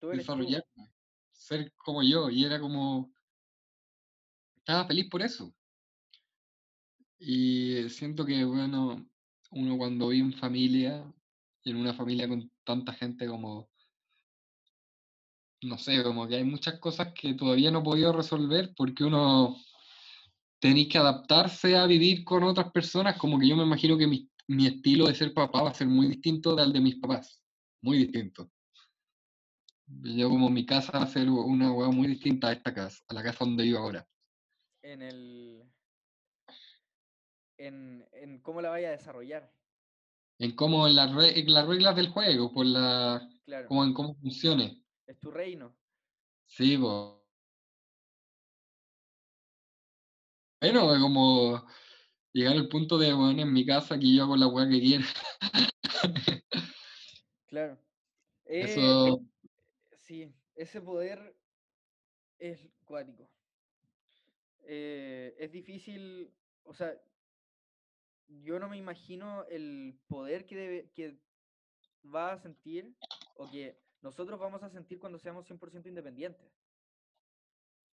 [0.00, 0.92] desarrollarme,
[1.32, 2.30] ser como yo.
[2.30, 3.10] Y era como,
[4.60, 5.54] estaba feliz por eso.
[7.18, 9.06] Y siento que, bueno,
[9.50, 11.04] uno cuando vive en familia,
[11.62, 13.70] y en una familia con tanta gente como,
[15.62, 19.56] no sé, como que hay muchas cosas que todavía no he podido resolver porque uno
[20.58, 24.28] tenéis que adaptarse a vivir con otras personas, como que yo me imagino que mi,
[24.66, 27.42] estilo de ser papá va a ser muy distinto del de mis papás,
[27.82, 28.50] muy distinto.
[29.86, 33.14] Yo como mi casa va a ser una hueá muy distinta a esta casa, a
[33.14, 34.06] la casa donde vivo ahora.
[34.82, 35.64] En el.
[37.58, 39.52] En, en cómo la vaya a desarrollar.
[40.38, 43.68] En cómo en, las re- en las reglas del juego, por la, Claro.
[43.68, 44.82] como en cómo funcione.
[45.06, 45.76] Es tu reino.
[46.46, 47.20] Sí, pues.
[50.62, 51.66] Bueno, es como
[52.32, 55.04] llegar al punto de, bueno, en mi casa que yo hago la weá que quiera.
[57.46, 57.78] Claro.
[58.52, 59.20] Eh, Eso,
[59.92, 61.36] sí, ese poder
[62.36, 63.30] es cuático.
[64.64, 66.32] Eh, es difícil,
[66.64, 66.94] o sea,
[68.28, 71.18] yo no me imagino el poder que, debe, que
[72.04, 72.94] va a sentir
[73.36, 76.50] o que nosotros vamos a sentir cuando seamos 100% independientes.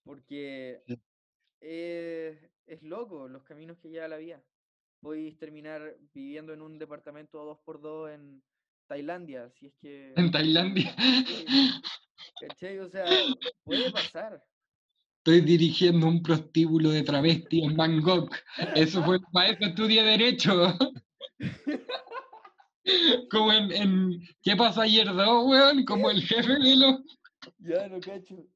[0.03, 0.83] Porque
[1.59, 4.41] eh, es loco los caminos que lleva la vida.
[5.01, 8.43] Podéis terminar viviendo en un departamento 2x2 en
[8.87, 10.13] Tailandia, si es que...
[10.15, 10.95] en Tailandia.
[10.97, 11.45] Sí.
[12.39, 12.79] ¿Cachai?
[12.79, 13.05] O sea,
[13.63, 14.43] puede pasar.
[15.27, 18.33] Estoy dirigiendo un prostíbulo de travesti en Bangkok.
[18.75, 20.73] Eso fue para eso estudié Derecho.
[23.29, 25.83] Como en, en ¿Qué pasó ayer dos, weón?
[25.83, 27.01] Como el jefe de los.
[27.57, 28.47] Ya, no cacho.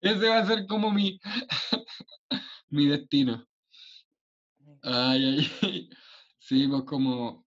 [0.00, 1.20] Ese va a ser como mi.
[2.68, 3.46] mi destino.
[4.82, 5.90] Ay, ay, ay.
[6.40, 7.46] Sí, pues como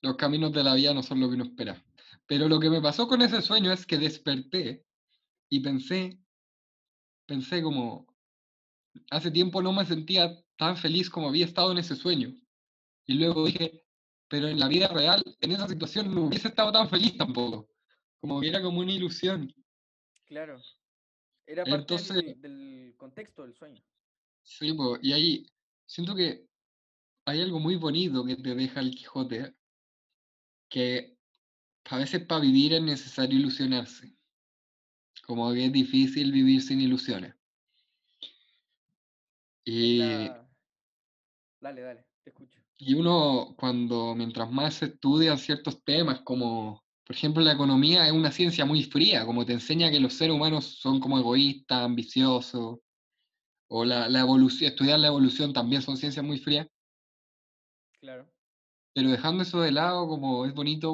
[0.00, 1.84] los caminos de la vida no son lo que uno espera.
[2.26, 4.86] Pero lo que me pasó con ese sueño es que desperté
[5.50, 6.18] y pensé,
[7.30, 8.12] pensé como,
[9.08, 12.34] hace tiempo no me sentía tan feliz como había estado en ese sueño.
[13.06, 13.84] Y luego dije,
[14.26, 17.70] pero en la vida real, en esa situación no hubiese estado tan feliz tampoco.
[18.20, 19.54] Como que era como una ilusión.
[20.26, 20.60] Claro.
[21.46, 23.80] Era parte Entonces- del, del contexto del sueño.
[24.42, 25.46] Sí, po, y ahí
[25.86, 26.48] siento que
[27.26, 29.54] hay algo muy bonito que te deja el Quijote,
[30.68, 31.16] que
[31.84, 34.16] a veces para vivir es necesario ilusionarse.
[35.30, 37.36] Como que es difícil vivir sin ilusiones.
[39.64, 40.44] Es Y, la-
[41.60, 42.58] Dale, dale, te escucho.
[42.78, 48.12] y uno cuando, mientras más se estudian ciertos temas, como por ejemplo la economía es
[48.12, 52.80] una ciencia muy fría, como te enseña que los seres humanos son como egoístas, ambiciosos,
[53.68, 56.66] o la, la evolución, estudiar la evolución también son ciencias muy frías.
[58.00, 58.28] Claro.
[58.94, 60.92] Pero dejando eso de lado, como es bonito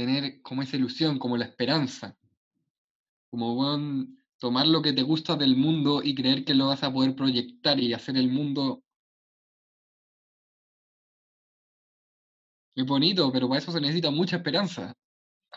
[0.00, 2.16] tener como esa ilusión, como la esperanza.
[3.30, 6.92] Como weón, tomar lo que te gusta del mundo y creer que lo vas a
[6.92, 8.82] poder proyectar y hacer el mundo.
[12.74, 14.92] Es bonito, pero para eso se necesita mucha esperanza.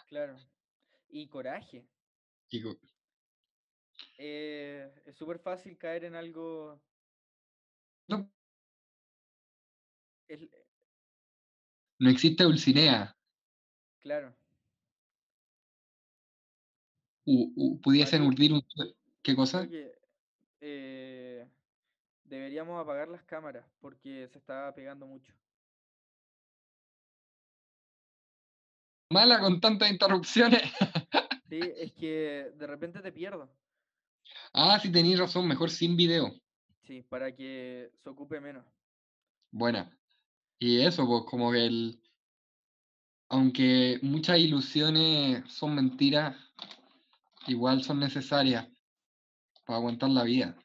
[0.07, 0.35] Claro.
[1.09, 1.85] Y coraje.
[2.49, 2.77] Y co-
[4.17, 6.79] Eh, es súper fácil caer en algo.
[8.07, 8.29] no,
[11.99, 13.12] no existe Dulcinea.
[14.03, 14.35] Claro.
[17.25, 18.61] U- pudiesen Mati, urdir un.
[19.21, 19.67] ¿Qué cosa?
[20.61, 21.47] Eh,
[22.25, 25.33] deberíamos apagar las cámaras porque se está pegando mucho.
[29.11, 30.61] Mala con tantas interrupciones.
[31.49, 33.49] Sí, es que de repente te pierdo.
[34.53, 36.33] ah, sí, tenéis razón, mejor sin video.
[36.83, 38.65] Sí, para que se ocupe menos.
[39.51, 39.97] Buena.
[40.59, 42.01] Y eso, pues como que el,
[43.33, 46.37] aunque muchas ilusiones son mentiras,
[47.47, 48.67] igual son necesarias
[49.65, 50.55] para aguantar la vida.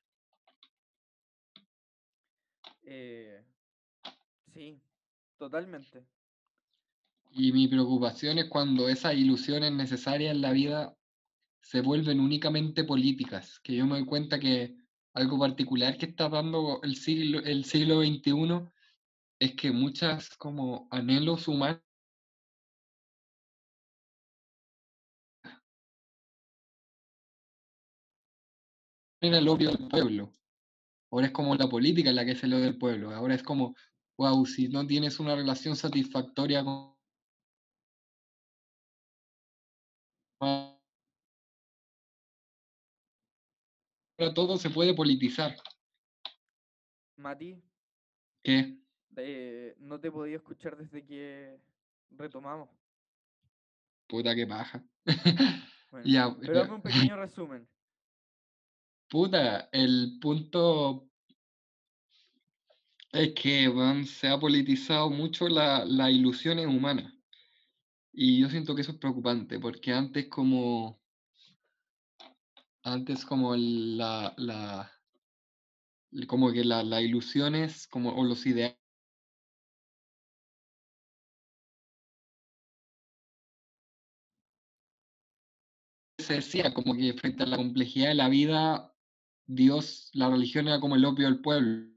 [2.83, 3.43] Eh,
[4.53, 4.79] sí,
[5.39, 6.05] totalmente.
[7.31, 10.95] Y mi preocupación es cuando esas ilusiones necesarias en la vida
[11.63, 14.77] se vuelven únicamente políticas, que yo me doy cuenta que
[15.15, 18.69] algo particular que está dando el siglo, el siglo XXI
[19.39, 21.88] es que muchas como anhelos humanos
[29.21, 30.33] era el obvio del pueblo.
[31.11, 33.15] Ahora es como la política la que es el odio del pueblo.
[33.15, 33.75] Ahora es como,
[34.19, 36.97] wow, si no tienes una relación satisfactoria con
[40.41, 40.79] ahora
[44.35, 45.57] todo se puede politizar.
[47.17, 47.61] Mati,
[48.43, 48.79] ¿Qué?
[49.17, 51.59] eh, no te podía escuchar desde que
[52.11, 52.69] retomamos.
[54.07, 54.83] Puta que paja.
[55.91, 57.67] Bueno, Ya, pero dame un pequeño resumen.
[59.11, 61.11] Puta, el punto
[63.13, 63.71] es que
[64.07, 67.13] se ha politizado mucho la, las ilusiones humanas.
[68.13, 71.01] Y yo siento que eso es preocupante, porque antes como
[72.83, 74.91] antes como la, la
[76.27, 78.77] como que la- las ilusiones como o los ideales
[86.19, 88.95] se decía como que frente a la complejidad de la vida
[89.49, 91.89] Dios, la religión era como el opio del pueblo.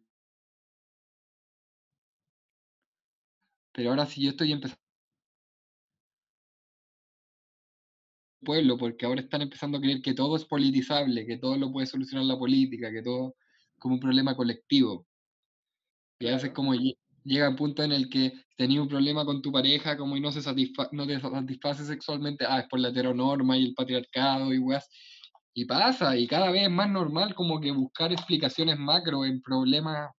[3.73, 4.79] Pero ahora sí yo estoy empezando
[8.45, 11.87] pueblo, porque ahora están empezando a creer que todo es politizable, que todo lo puede
[11.87, 13.35] solucionar la política, que todo
[13.79, 15.07] como un problema colectivo.
[16.19, 19.41] Y a veces como lle- llega un punto en el que tenías un problema con
[19.41, 22.89] tu pareja como y no, se satisfa no te satisface sexualmente, ah, es por la
[22.89, 24.89] heteronorma y el patriarcado y weas.
[25.53, 30.11] Y pasa, y cada vez es más normal como que buscar explicaciones macro en problemas,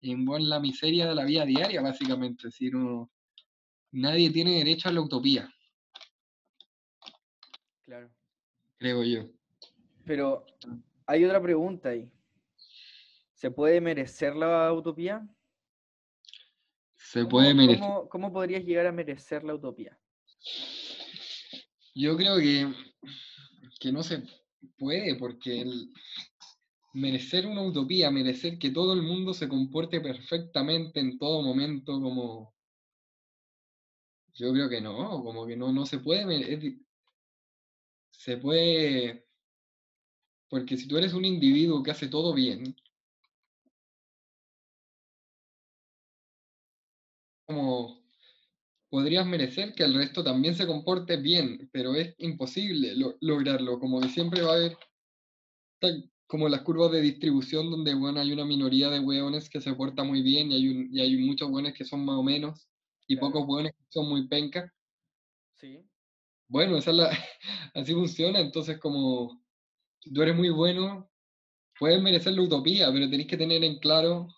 [0.00, 2.50] en la miseria de la vida diaria, básicamente.
[2.50, 3.10] Si no,
[3.92, 5.52] nadie tiene derecho a la utopía,
[7.84, 8.10] Claro.
[8.78, 9.28] creo yo.
[10.04, 10.46] Pero
[11.06, 12.10] hay otra pregunta ahí.
[13.34, 15.26] ¿Se puede merecer la utopía?
[16.96, 17.80] Se ¿Cómo, puede merecer.
[17.80, 19.98] cómo- cómo podrías llegar a merecer la utopía?
[21.94, 22.72] Yo creo que,
[23.78, 24.22] que no se
[24.78, 25.92] puede, porque el
[26.94, 32.54] merecer una utopía, merecer que todo el mundo se comporte perfectamente en todo momento, como
[34.34, 36.78] yo creo que no, como que no, no se puede,
[38.10, 39.26] se puede,
[40.48, 42.74] porque si tú eres un individuo que hace todo bien,
[47.46, 48.03] como
[48.94, 54.00] podrías merecer que el resto también se comporte bien, pero es imposible lo- lograrlo, como
[54.00, 54.76] que siempre va a haber
[55.80, 59.74] tan- como las curvas de distribución donde bueno, hay una minoría de hueones que se
[59.74, 62.68] porta muy bien y hay, un, y hay muchos hueones que son más o menos
[63.06, 63.32] y Claro.
[63.32, 64.70] pocos hueones que son muy pencas.
[65.54, 65.90] Sí,
[66.48, 67.10] Bueno, esa es la,
[67.74, 69.42] así funciona, entonces como
[70.14, 71.10] tú eres muy bueno,
[71.78, 74.28] puedes merecer la utopía, pero tenés que tener en claro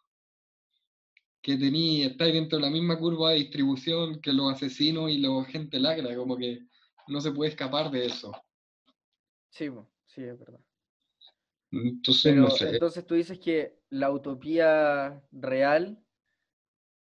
[1.47, 5.47] que tení, estáis dentro de la misma curva de distribución que los asesinos y los
[5.47, 6.59] gente lacra, como que
[7.07, 8.33] no se puede escapar de eso.
[9.49, 9.71] sí,
[10.07, 10.59] sí, es verdad.
[11.71, 12.71] Entonces, Pero no sé.
[12.71, 15.97] entonces tú dices que la utopía real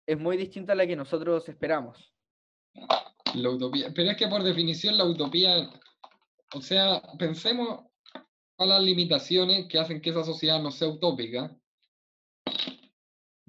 [0.06, 2.12] es muy distinta a la que nosotros esperamos.
[3.34, 3.94] La utopía.
[3.94, 5.70] Pero es que por definición la utopía,
[6.54, 7.86] o sea, pensemos
[8.58, 11.56] a las limitaciones que hacen que esa sociedad no sea utópica.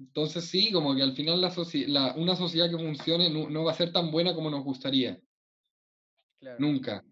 [0.00, 1.52] Entonces sí, como que al final la
[1.88, 5.20] la- una sociedad que funcione no, no va a ser tan buena como nos gustaría,
[6.40, 6.58] Claro.
[6.58, 7.04] nunca.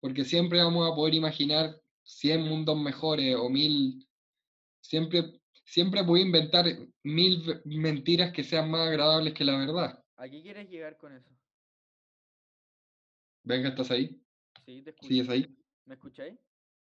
[0.00, 4.04] Porque siempre vamos a poder imaginar 100 mundos mejores o mil,
[4.80, 6.66] siempre, siempre voy a inventar
[7.04, 10.04] mil mentiras que sean más agradables que la verdad.
[10.16, 11.30] ¿A qué quieres llegar con eso?
[13.44, 14.20] Venga, ¿estás ahí?
[14.66, 15.08] Sí, te escucho.
[15.08, 15.56] ¿Sigues ahí?
[15.86, 16.40] ¿Me escucháis?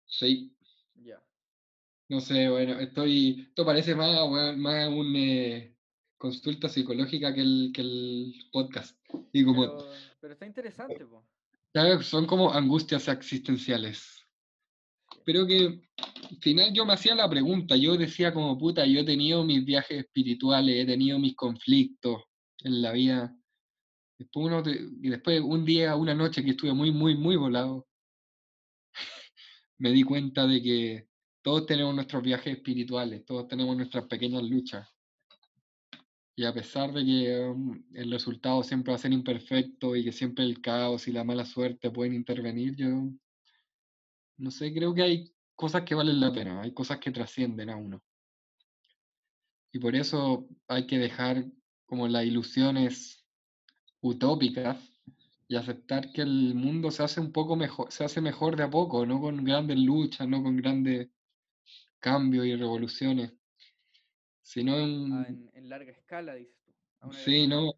[0.07, 0.57] Sí.
[0.95, 1.23] Ya.
[2.15, 3.47] No sé, bueno, estoy.
[3.49, 5.75] Esto parece más, más un eh,
[6.17, 8.97] consulta psicológica que el, que el podcast.
[9.33, 9.91] Y como, Pero,
[10.21, 11.27] pero está interesante, po.
[12.03, 14.25] Son como angustias existenciales.
[15.25, 19.05] Pero que al final yo me hacía la pregunta, yo decía como puta, yo he
[19.05, 22.23] tenido mis viajes espirituales, he tenido mis conflictos
[22.63, 23.37] en la vida.
[24.21, 24.71] Después uno te-
[25.03, 27.89] y después un día, una noche que estuve muy, muy, muy volado,
[29.79, 31.14] me di cuenta de que
[31.45, 34.89] todos tenemos nuestros viajes espirituales, todos tenemos nuestras pequeñas luchas.
[36.35, 40.11] Y a pesar de que um, el resultado siempre va a ser imperfecto y que
[40.11, 43.11] siempre el caos y la mala suerte pueden intervenir, yo
[44.39, 47.77] no sé, creo que hay cosas que valen la pena, hay cosas que trascienden a
[47.77, 48.03] uno.
[49.71, 51.45] Y por eso hay que dejar
[51.85, 53.23] como las ilusiones
[54.01, 54.79] utópicas
[55.47, 58.71] y aceptar que el mundo se hace un poco mejor, se hace mejor de a
[58.71, 61.11] poco, no con grandes luchas, no con grandes
[62.05, 63.33] cambios y revoluciones,
[64.43, 67.11] sino en, Ah, en, en larga escala, dices tú.
[67.15, 67.73] sí, no,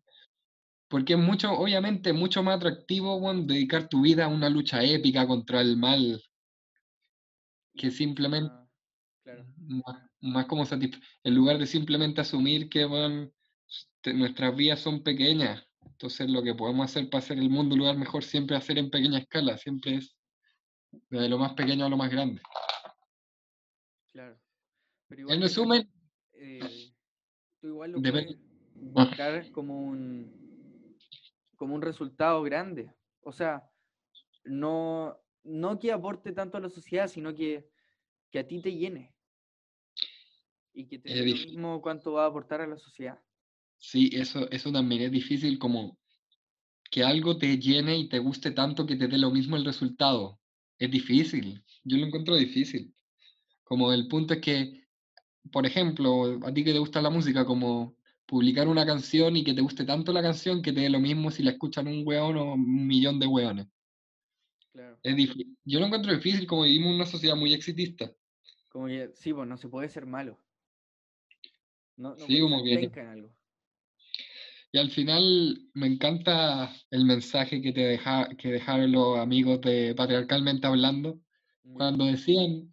[0.88, 5.60] porque es mucho, obviamente, mucho más atractivo, dedicar tu vida a una lucha épica contra
[5.60, 6.20] el mal,
[7.76, 8.66] que simplemente, más-
[9.22, 9.46] Claro.
[9.58, 10.64] más, más como
[11.22, 12.84] en lugar de simplemente asumir que,
[14.00, 17.78] te- nuestras vidas son pequeñas, entonces lo que podemos hacer para hacer el mundo un
[17.80, 20.16] lugar mejor siempre hacer en pequeña escala, siempre es
[21.10, 22.42] desde lo más pequeño a lo más grande.
[24.16, 24.40] Claro.
[25.08, 25.90] Pero igual En resumen,
[26.32, 26.90] eh,
[27.60, 28.38] tú igual lo Depende-
[28.72, 30.96] puedes buscar como un,
[31.56, 32.90] como un resultado grande.
[33.20, 33.68] O sea,
[34.44, 37.68] no, no que aporte tanto a la sociedad, sino que,
[38.30, 39.14] que a ti te llene.
[40.72, 43.20] Y que te dé lo mismo cuánto va a aportar a la sociedad.
[43.76, 45.98] Sí, eso, eso también es difícil, como
[46.90, 50.40] que algo te llene y te guste tanto que te dé lo mismo el resultado.
[50.78, 52.95] Es difícil, yo lo encuentro difícil.
[53.66, 54.86] Como el punto es que,
[55.50, 59.54] por ejemplo, a ti que te gusta la música, como publicar una canción y que
[59.54, 62.36] te guste tanto la canción que te dé lo mismo si la escuchan un weón
[62.36, 63.66] o un millón de weones.
[64.72, 65.00] Claro.
[65.02, 65.58] Es difícil.
[65.64, 68.12] Yo lo encuentro difícil como vivimos en una sociedad muy exitista.
[68.68, 70.38] Como que, sí, pues no se puede ser malo.
[71.96, 73.34] No, no Sí, como que- en algo.
[74.70, 79.92] Y al final me encanta el mensaje que te deja, que dejaron los amigos de
[79.96, 81.18] Patriarcalmente Hablando,
[81.72, 82.72] cuando decían,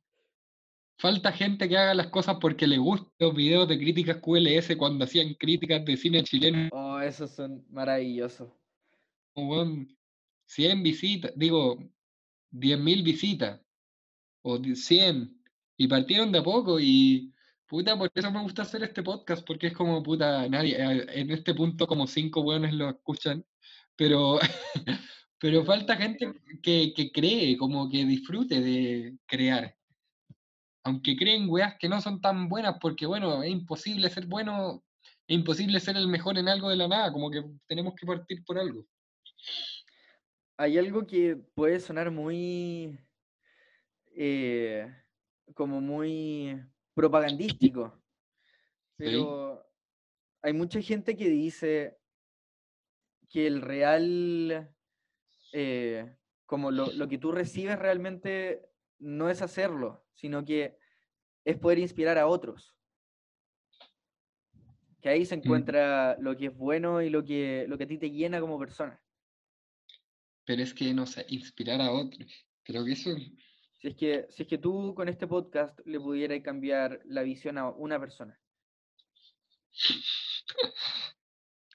[1.04, 5.04] falta gente que haga las cosas porque le gustan los videos de críticas QLS cuando
[5.04, 8.50] hacían críticas de cine chileno, Oh, esos son maravillosos.
[9.36, 9.94] weón,
[10.46, 11.78] 100 visitas, digo,
[12.52, 13.60] 10.000 visitas,
[14.44, 15.38] o di- 100,
[15.76, 17.34] y partieron de a poco, y
[17.68, 21.32] puta, por eso me gusta hacer este podcast, porque es como, puta, nadie, eh, en
[21.32, 23.44] este punto como cinco weones lo escuchan,
[23.98, 24.84] pero, pero
[25.40, 26.32] Pero- falta gente
[26.62, 29.76] que, que cree, como que disfrute de crear.
[30.84, 34.84] Aunque creen weas que no son tan buenas, porque bueno, es imposible ser bueno,
[35.28, 38.44] es imposible ser el mejor en algo de la nada, como que tenemos que partir
[38.46, 38.86] por algo.
[40.58, 43.00] Hay algo que puede sonar muy.
[44.16, 44.88] eh,
[45.56, 46.62] como muy
[46.94, 48.02] propagandístico.
[48.98, 49.66] Pero
[50.42, 51.98] hay mucha gente que dice
[53.30, 54.76] que el real.
[55.54, 56.16] eh,
[56.46, 58.70] como lo, lo que tú recibes realmente
[59.00, 60.78] no es hacerlo, sino que
[61.46, 62.76] es poder inspirar a otros.
[65.02, 67.98] Que ahí se encuentra lo que es bueno y lo que, lo que a ti
[67.98, 69.02] te llena como persona.
[70.46, 72.48] Pero es que, no sé, inspirar a otros.
[72.64, 73.12] Creo que eso
[73.80, 77.58] Si es que, si es que tú con este podcast le pudieras cambiar la visión
[77.58, 78.40] a una persona.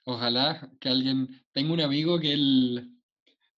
[0.04, 1.28] Ojalá que alguien.
[1.52, 2.94] Tengo un amigo que él.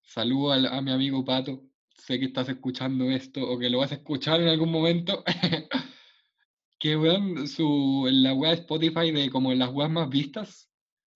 [0.03, 1.70] Saludo al- a, mi amigo Pato.
[2.11, 5.23] Sé que estás escuchando esto o que lo vas a escuchar en algún momento.
[6.81, 10.69] que weón, su, en la web Spotify de como las webs más vistas,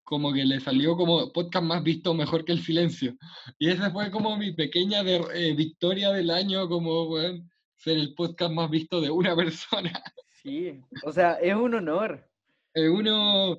[0.05, 3.17] como que le salió como podcast más visto mejor que el silencio.
[3.59, 8.13] Y esa fue como mi pequeña der- eh, victoria del año, como weón, ser el
[8.13, 10.01] podcast más visto de una persona.
[10.41, 12.25] Sí, o sea, es un honor.
[12.73, 13.57] Eh, uno,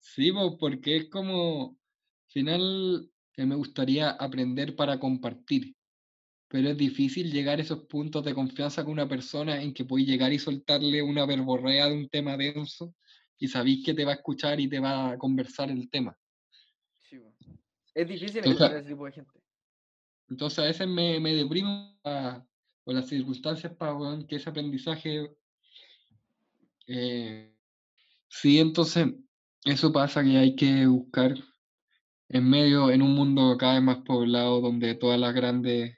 [0.00, 1.78] sí, po, porque es como,
[2.26, 5.76] al final que me gustaría aprender para compartir,
[6.54, 10.06] pero es difícil llegar a esos puntos de confianza con una persona en que puedes
[10.06, 12.94] llegar y soltarle una verborrea de un tema denso
[13.36, 16.16] y sabéis que te va a escuchar y te va a conversar el tema.
[17.10, 17.20] Sí.
[17.92, 19.40] Es difícil Entonces- encontrar ese tipo de gente.
[20.28, 22.40] Entonces a veces me, me deprimo a-
[22.84, 23.96] por las circunstancias para
[24.28, 25.34] que ese aprendizaje...
[26.86, 27.52] eh,
[28.28, 29.08] sí, entonces
[29.64, 31.34] eso pasa que hay que buscar
[32.28, 35.96] en medio, en un mundo cada vez más poblado, donde todas las grandes,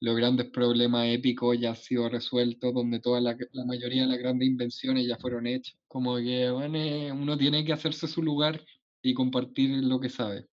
[0.00, 4.18] los grandes problemas épicos ya han sido resueltos, donde toda la, la mayoría de las
[4.18, 5.76] grandes invenciones ya fueron hechas.
[5.88, 8.64] Como que bueno, eh, uno tiene que hacerse su lugar
[9.02, 10.46] y compartir lo que sabe.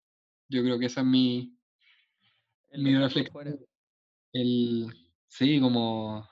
[0.50, 1.58] Yo creo que esa es mi,
[2.70, 3.60] El mi reflexión.
[4.34, 4.88] El,
[5.28, 6.28] sí, como al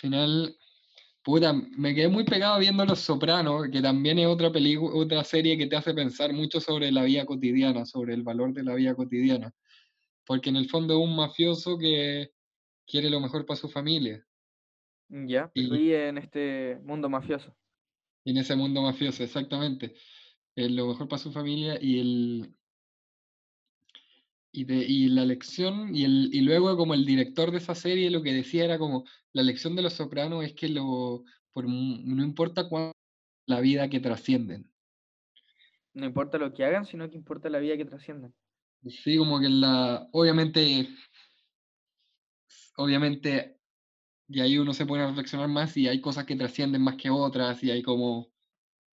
[0.00, 0.56] final,
[1.22, 5.56] puta, me quedé muy pegado viendo Los Sopranos, que también es otra película, otra serie
[5.56, 8.94] que te hace pensar mucho sobre la vida cotidiana, sobre el valor de la vida
[8.94, 9.52] cotidiana.
[10.26, 12.32] Porque en el fondo es un mafioso que
[12.86, 14.26] quiere lo mejor para su familia.
[15.08, 17.54] Ya, pero Y- vive en este mundo mafioso.
[18.24, 19.94] Y en ese mundo mafioso, exactamente.
[20.56, 22.54] Es lo mejor para su familia y el.
[24.52, 28.08] Y, de, y la lección, y, el, y luego como el director de esa serie
[28.08, 32.22] lo que decía era como, la lección de los sopranos es que lo, por, no
[32.24, 32.96] importa cuánto
[33.46, 34.70] la vida que trascienden.
[35.92, 38.32] No importa lo que hagan, sino que importa la vida que trascienden.
[38.88, 40.08] Sí, como que la.
[40.12, 40.88] Obviamente.
[42.76, 43.58] Obviamente.
[44.28, 47.10] Y ahí uno se pone a reflexionar más y hay cosas que trascienden más que
[47.10, 48.32] otras y hay como.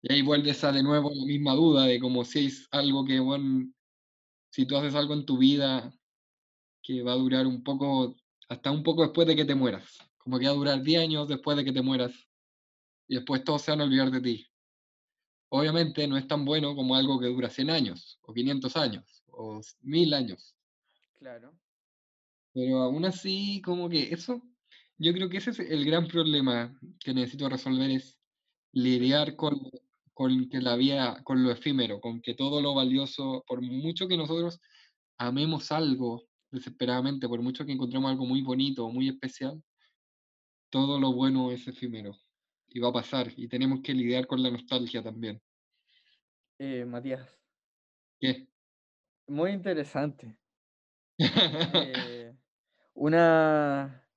[0.03, 3.21] Y ahí vuelves a de nuevo la misma duda de como si es algo que,
[3.21, 3.73] bueno,
[4.51, 5.93] si tú haces algo en tu vida
[6.83, 8.17] que va a durar un poco,
[8.49, 9.99] hasta un poco después de que te mueras.
[10.19, 12.13] Como que va a durar 10 años después de que te mueras.
[13.09, 14.47] Y después todos se van a olvidar de ti.
[15.51, 19.61] Obviamente no es tan bueno como algo que dura 100 años, o 500 años, o
[19.83, 20.55] 1000 años.
[21.15, 21.59] Claro.
[22.53, 24.43] Pero aún así, como que eso,
[24.99, 28.19] yo creo que ese es el gran problema que necesito resolver, es
[28.73, 29.61] lidiar con,
[30.13, 34.17] con que la vida, con lo efímero, con que todo lo valioso, por mucho que
[34.17, 34.61] nosotros
[35.19, 39.63] amemos algo desesperadamente, por mucho que encontremos algo muy bonito, muy especial,
[40.71, 42.17] todo lo bueno es efímero
[42.69, 45.41] y va a pasar y tenemos que lidiar con la nostalgia también.
[46.59, 47.29] Eh, Matías,
[48.21, 48.49] ¿Qué?
[49.27, 50.37] Muy interesante.
[51.75, 52.35] Eh,
[52.95, 54.09] una,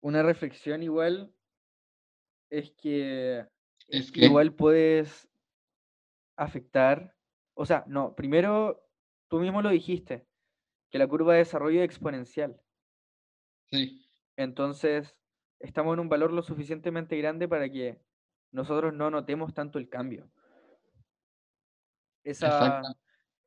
[0.00, 1.32] una reflexión igual
[2.50, 3.46] es que,
[3.88, 5.28] Es que igual puedes
[6.36, 7.16] afectar,
[7.54, 8.84] o sea, no, primero
[9.28, 10.26] tú mismo lo dijiste,
[10.90, 12.60] que la curva de desarrollo es exponencial.
[13.70, 14.02] sí,
[14.36, 15.16] Entonces,
[15.60, 17.98] estamos en un valor lo suficientemente grande para que
[18.50, 20.30] nosotros no notemos tanto el cambio.
[22.24, 22.82] Esa,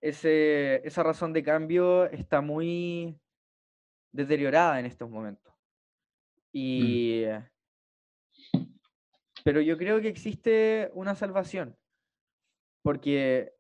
[0.02, 3.20] ese- esa razón de cambio está muy
[4.12, 5.54] deteriorada en estos momentos.
[6.52, 7.24] Y,
[9.44, 11.78] pero yo creo que existe una salvación,
[12.82, 13.54] porque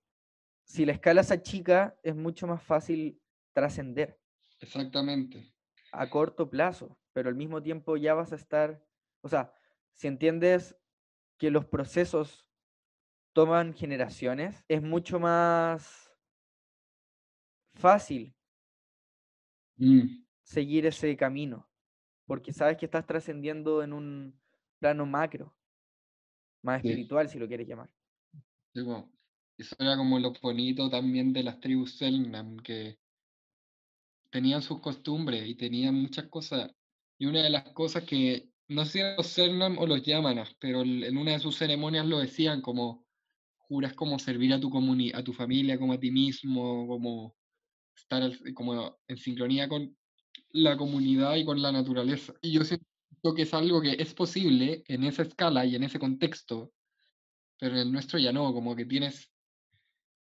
[0.63, 3.21] si la escala se achica, es mucho más fácil
[3.53, 4.19] trascender
[4.59, 5.53] exactamente.
[5.91, 8.81] a corto plazo, pero al mismo tiempo ya vas a estar,
[9.21, 9.53] o sea,
[9.93, 10.75] si entiendes
[11.37, 12.49] que los procesos
[13.33, 16.04] toman generaciones, es mucho más
[17.75, 18.35] fácil
[19.79, 21.69] Mm, seguir ese camino,
[22.27, 24.41] porque sabes que estás trascendiendo en un
[24.79, 25.55] plano macro,
[26.61, 26.89] más Sí.
[26.89, 27.89] espiritual si lo quieres llamar.
[28.73, 28.81] sí.
[29.57, 32.99] Eso era como lo bonito también de las tribus Selknam, que
[34.31, 36.71] tenían sus costumbres y tenían muchas cosas.
[37.17, 40.55] Y una de las cosas que, no sé si eran los Selknam o los Yamanas,
[40.59, 43.05] pero en una de sus ceremonias lo decían como,
[43.57, 47.35] juras como servir a tu comuni a tu familia como a ti mismo, como
[47.95, 49.97] estar al- como en sincronía con
[50.51, 52.33] la comunidad y con la naturaleza.
[52.41, 52.85] Y yo siento
[53.35, 56.73] que es algo que es posible en esa escala y en ese contexto,
[57.59, 59.31] pero en el nuestro ya no, como que tienes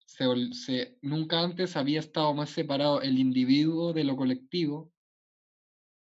[0.07, 4.93] se, se- nunca antes había estado más separado el individuo de lo colectivo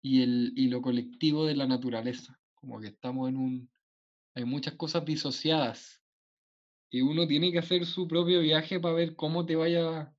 [0.02, 2.40] y, el, y lo colectivo de la naturaleza.
[2.54, 3.72] Como que estamos en un...
[4.36, 6.04] Hay muchas cosas disociadas
[6.92, 10.15] y uno tiene que hacer su propio viaje para ver cómo te vaya,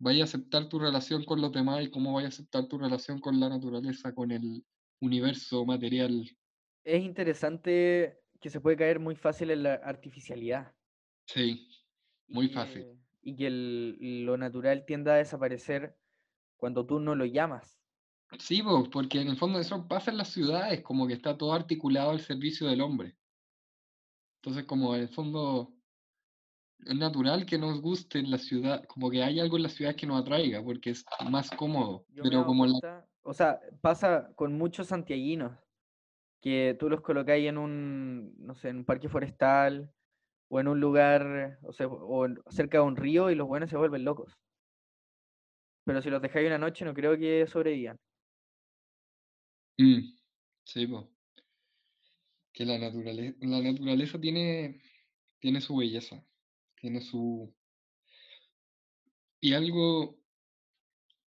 [0.00, 3.20] vaya a aceptar tu relación con los demás y cómo vaya a aceptar tu relación
[3.20, 4.66] con la naturaleza, con el
[5.00, 6.26] universo material.
[6.84, 10.74] Es interesante que se puede caer muy fácil en la artificialidad.
[11.26, 11.66] Sí,
[12.28, 12.86] muy fácil.
[13.22, 15.96] Y que el- lo natural tienda a desaparecer
[16.56, 17.80] cuando tú no lo llamas.
[18.40, 21.52] Sí, po, porque en el fondo eso pasa en las ciudades, como que está todo
[21.52, 23.16] articulado al servicio del hombre.
[24.42, 25.74] Entonces, como en el fondo
[26.86, 29.94] es natural que nos guste en la ciudad, como que hay algo en la ciudad
[29.94, 32.04] que nos atraiga, porque es más cómodo.
[32.10, 35.52] Yo Pero como la, o sea, pasa con muchos santiaguinos,
[36.40, 39.92] que tú los colocáis en un, no sé, en un parque forestal
[40.48, 43.76] o en un lugar, o sea, o cerca de un río y los buenos se
[43.76, 44.36] vuelven locos.
[45.84, 47.96] Pero si los dejáis una noche no creo que sobrevivan.
[49.78, 50.14] Mm,
[50.64, 51.10] sí, po.
[52.52, 54.82] Que la naturaleza, la naturaleza tiene,
[55.38, 56.24] tiene su belleza,
[56.80, 57.54] tiene su...
[59.40, 60.18] Y algo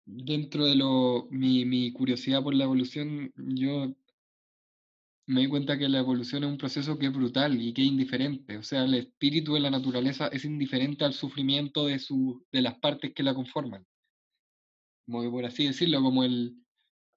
[0.04, 3.94] dentro de lo, mi, mi curiosidad por la evolución, yo
[5.26, 7.88] me di cuenta que la evolución es un proceso que es brutal y que es
[7.88, 8.56] indiferente.
[8.56, 12.78] O sea, el espíritu de la naturaleza es indiferente al sufrimiento de, su, de las
[12.78, 13.86] partes que la conforman.
[15.04, 16.56] Como por así decirlo, como el,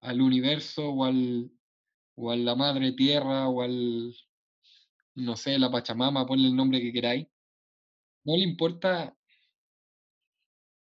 [0.00, 1.50] al universo o, al,
[2.16, 4.14] o a la madre tierra o al,
[5.14, 7.26] no sé, la Pachamama, ponle el nombre que queráis.
[8.24, 9.16] No le importa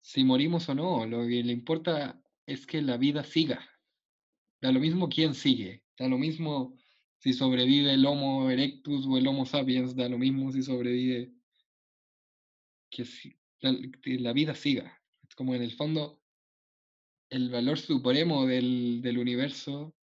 [0.01, 3.67] si morimos o no, lo que le importa es que la vida siga.
[4.61, 6.77] Da lo mismo quién sigue, da lo mismo
[7.17, 11.33] si sobrevive el Homo erectus o el Homo sapiens, da lo mismo si sobrevive
[12.89, 15.01] que, si- la, vida siga.
[15.27, 16.21] Es como en el fondo
[17.29, 19.95] el valor supremo del, del universo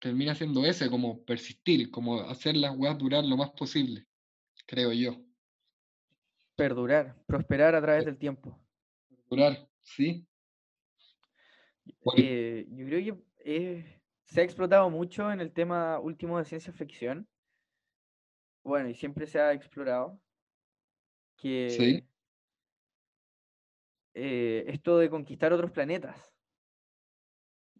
[0.00, 4.06] termina siendo ese, como persistir, como hacer las weas durar lo más posible,
[4.66, 5.31] creo yo.
[6.56, 8.06] Perdurar, prosperar a través Sí.
[8.06, 8.58] del tiempo.
[9.10, 10.26] explorar, ¿sí?
[12.16, 16.72] Eh, yo creo que eh, se ha explotado mucho en el tema último de ciencia
[16.72, 17.28] ficción.
[18.64, 20.20] Bueno, y siempre se ha explorado
[21.36, 22.04] que
[24.14, 26.32] eh, esto de conquistar otros planetas.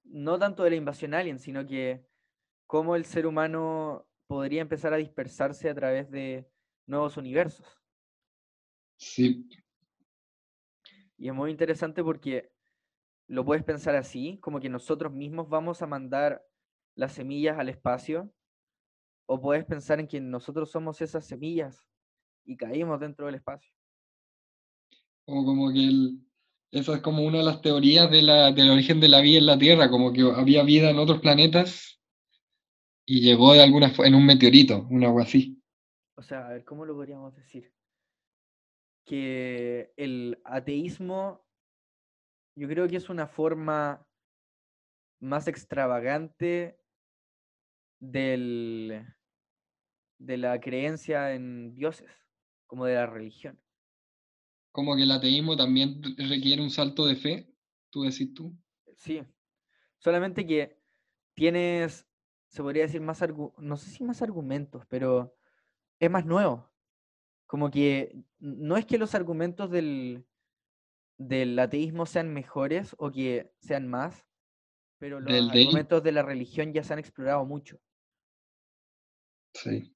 [0.04, 2.06] No tanto de la invasión alien, sino que
[2.66, 6.48] cómo el ser humano podría empezar a dispersarse a través de
[6.86, 7.81] nuevos universos.
[9.02, 9.48] Sí.
[11.18, 12.52] Y es muy interesante porque
[13.26, 16.44] lo puedes pensar así, como que nosotros mismos vamos a mandar
[16.94, 18.32] las semillas al espacio,
[19.26, 21.88] o puedes pensar en que nosotros somos esas semillas
[22.44, 23.72] y caímos dentro del espacio.
[25.24, 26.20] O como que el,
[26.70, 29.46] esa es como una de las teorías de la, del origen de la vida en
[29.46, 32.00] la Tierra, como que había vida en otros planetas
[33.04, 35.60] y llegó de alguna en un meteorito, un algo así.
[36.14, 37.72] O sea, a ver, ¿cómo lo podríamos decir?
[39.04, 41.44] Que el ateísmo,
[42.54, 44.06] yo creo que es una forma
[45.20, 46.80] más extravagante
[48.00, 49.06] del,
[50.18, 52.10] de la creencia en dioses,
[52.66, 53.62] como de la religión
[54.72, 57.54] como que el ateísmo también requiere un salto de fe,
[57.90, 58.56] tú decís tú.
[58.96, 59.22] Sí,
[59.98, 60.80] solamente que
[61.34, 62.08] tienes,
[62.48, 63.22] se podría decir más,
[63.58, 65.36] no sé si más argumentos, pero
[66.00, 66.71] es más nuevo.
[67.52, 70.24] Como que no es que los argumentos del,
[71.18, 74.26] del ateísmo sean mejores o que sean más,
[74.98, 77.78] pero los argumentos de la religión ya se han explorado mucho.
[79.52, 79.94] Sí.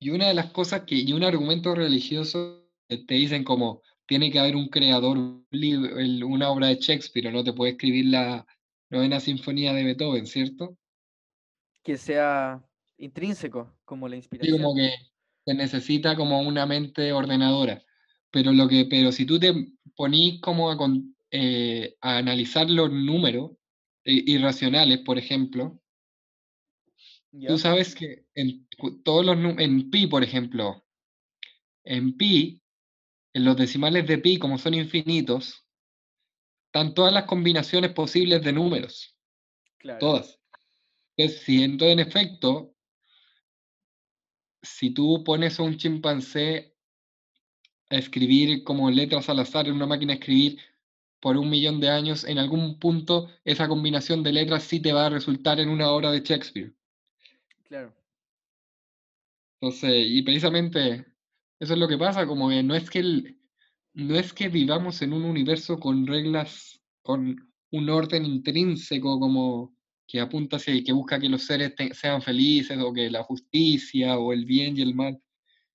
[0.00, 4.40] Y una de las cosas que, y un argumento religioso te dicen como, tiene que
[4.40, 8.44] haber un creador, una obra de Shakespeare, no te puede escribir la
[8.90, 10.76] novena sinfonía de Beethoven, ¿cierto?
[11.84, 12.60] Que sea
[12.98, 14.56] intrínseco, como la inspiración.
[14.56, 15.10] Sí, como que
[15.44, 17.82] se necesita como una mente ordenadora.
[18.30, 19.52] Pero, lo que, pero si tú te
[19.96, 20.76] ponís como a,
[21.30, 23.52] eh, a analizar los números
[24.04, 25.80] eh, irracionales, por ejemplo,
[27.46, 28.66] tú sabes que en,
[29.04, 30.84] todos los, en pi, por ejemplo,
[31.84, 32.60] en pi
[33.32, 35.64] en los decimales de pi, como son infinitos,
[36.66, 39.16] están todas las combinaciones posibles de números.
[39.98, 40.38] Todas.
[41.16, 42.74] Entonces, si entonces, en efecto,
[44.62, 46.74] si tú pones a un chimpancé
[47.90, 50.58] a escribir como letras al azar en una máquina de escribir
[51.20, 55.06] por un millón de años, en algún punto esa combinación de letras sí te va
[55.06, 56.72] a resultar en una obra de Shakespeare.
[57.64, 57.94] Claro.
[59.60, 61.06] Entonces, y precisamente
[61.58, 63.36] eso es lo que pasa, como que no es que,
[63.92, 69.76] no es que vivamos en un universo con reglas, con un orden intrínseco como
[70.10, 74.18] que apunta hacia y que busca que los seres sean felices o que la justicia
[74.18, 75.22] o el bien y el mal.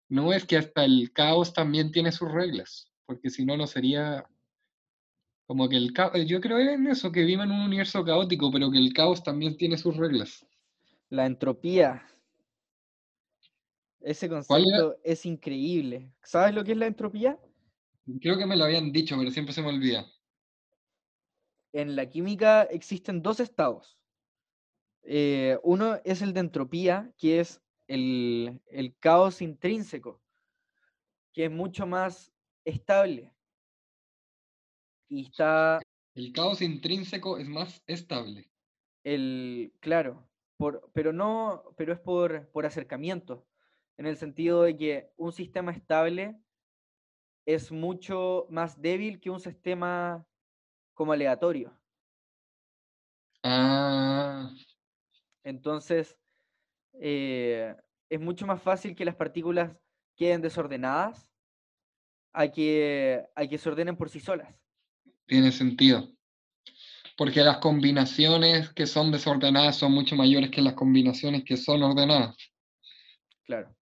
[0.10, 4.26] No es que hasta el caos también tiene sus reglas, porque si no, no sería
[5.48, 8.70] como que el caos, yo creo en eso, que viva en un universo caótico, pero
[8.72, 10.46] que el caos también tiene sus reglas.
[11.10, 12.06] La entropía,
[14.02, 16.12] ese concepto es increíble.
[16.24, 17.40] ¿Sabes lo que es la entropía?
[18.22, 20.06] Creo que me lo habían dicho, pero siempre se me olvida.
[21.74, 23.98] En la química existen dos estados.
[25.08, 30.22] Eh, uno es el de entropía, que es el, el caos intrínseco,
[31.32, 32.34] que es mucho más
[32.66, 33.34] estable.
[35.08, 35.80] Y está.
[36.16, 38.50] El caos intrínseco es más estable.
[39.04, 40.28] El, claro,
[40.58, 43.46] por, pero no, pero es por, por acercamiento
[43.98, 46.36] en el sentido de que un sistema estable
[47.46, 50.26] es mucho más débil que un sistema
[50.96, 51.78] como aleatorio.
[53.44, 54.52] Ah.
[55.46, 56.18] Entonces,
[57.00, 57.76] eh,
[58.10, 59.72] es mucho más fácil que las partículas
[60.16, 61.30] queden desordenadas
[62.34, 64.54] a que, a que se ordenen por sí solas.
[65.28, 66.12] Tiene sentido.
[67.16, 72.36] Porque las combinaciones que son desordenadas son mucho mayores que las combinaciones que son ordenadas.
[73.44, 73.74] Claro.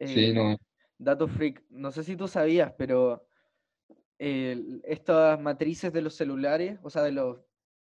[0.00, 0.56] Sí, eh, no.
[0.96, 3.28] Dato freak, no sé si tú sabías, pero
[4.18, 7.38] estas matrices de los celulares, o sea, de los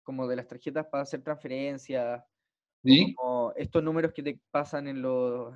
[0.10, 2.24] como de las tarjetas para hacer transferencias,
[3.16, 5.54] como estos números que te pasan en los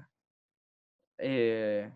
[1.18, 1.91] eh,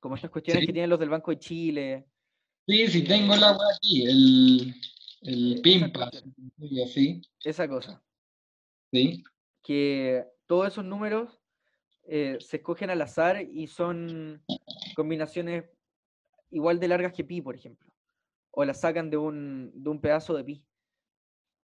[0.00, 2.08] como estas cuestiones que tienen los del Banco de Chile.
[2.66, 4.74] Sí, sí, tengo la web aquí, el,
[5.22, 6.10] el PIMPA,
[7.44, 8.02] Esa cosa.
[8.92, 9.22] Sí.
[9.62, 11.38] Que todos esos números
[12.02, 14.44] eh, se escogen al azar y son
[14.96, 15.62] combinaciones
[16.50, 17.88] igual de largas que pi, por ejemplo.
[18.58, 20.66] O las sacan de un, de un pedazo de pi.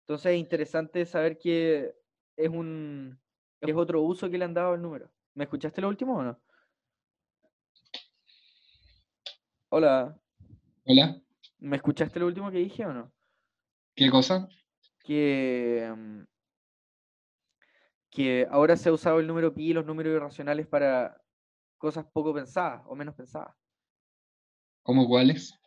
[0.04, 1.96] Entonces es interesante saber que
[2.38, 3.20] es un
[3.60, 5.12] es otro uso que le han dado al número.
[5.34, 6.40] ¿Me escuchaste lo último o no?
[9.70, 10.16] Hola,
[10.86, 11.20] Hola,
[11.58, 13.12] ¿me escuchaste lo último que dije o no?
[13.96, 14.48] ¿qué cosa?
[15.04, 16.22] Que, mm,
[18.12, 21.20] que ahora se ha usado el número pi y los números irracionales para
[21.80, 23.56] cosas poco pensadas o menos pensadas.
[24.84, 25.60] ¿Cómo cuáles?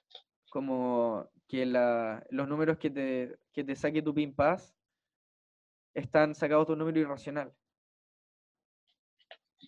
[0.48, 4.74] Como que la- los números que te, que te saque tu pin pass
[5.94, 7.52] están sacados de un número irracional.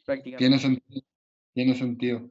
[0.05, 0.39] Prácticamente.
[0.39, 1.07] Tiene sentido.
[1.53, 2.29] Tiene sentido.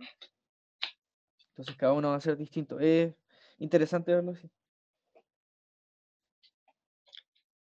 [1.50, 2.80] Entonces cada uno va a ser distinto.
[2.80, 3.14] Es
[3.58, 4.50] interesante verlo así.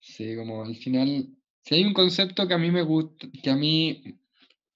[0.01, 1.29] Sí, como al final,
[1.63, 4.19] si hay un concepto que a mí me gusta, que a mí,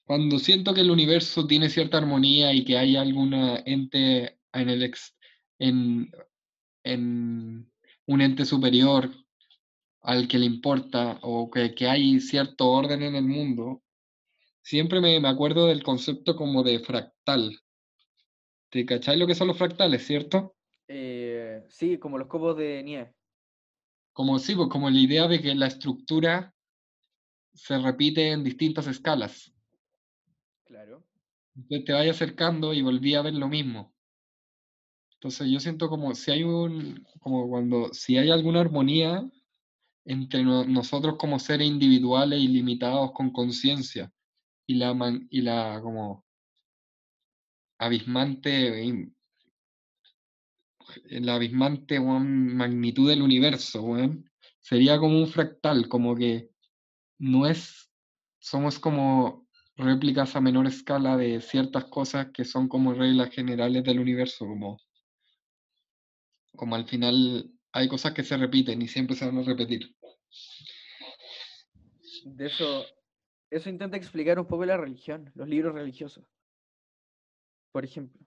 [0.05, 4.83] cuando siento que el universo tiene cierta armonía y que hay alguna ente en el
[4.83, 5.18] ex,
[5.59, 6.11] en,
[6.85, 7.71] en
[8.07, 9.11] un ente superior
[10.03, 13.83] al que le importa o que, que hay cierto orden en el mundo,
[14.63, 17.59] siempre me, me acuerdo del concepto como de fractal.
[18.71, 20.55] ¿Te cacháis lo que son los fractales, cierto?
[20.89, 23.15] Eh, sí, como los copos de nieve.
[24.13, 26.55] Como sí, pues como la idea de que la estructura
[27.55, 29.53] se repite en distintas escalas.
[30.65, 31.03] Claro.
[31.57, 33.95] Entonces te vaya acercando y volví a ver lo mismo.
[35.19, 39.29] Entonces yo siento como si hay un, como cuando, si hay alguna armonía
[40.05, 44.13] entre no- nosotros como seres individuales y limitados con conciencia
[44.67, 46.25] y la, man- y la como
[47.79, 49.11] abismante,
[51.11, 56.51] la abismante magnitud del universo, weón, sería como un fractal, como que
[57.19, 57.91] no es,
[58.39, 64.01] somos como réplicas a menor escala de ciertas cosas que son como reglas generales del
[64.01, 64.79] universo, como,
[66.59, 69.95] como al final hay cosas que se repiten y siempre se van a repetir.
[72.25, 72.85] De eso,
[73.49, 76.27] eso intenta explicar un poco la religión, los libros religiosos.
[77.73, 78.21] Por ejemplo.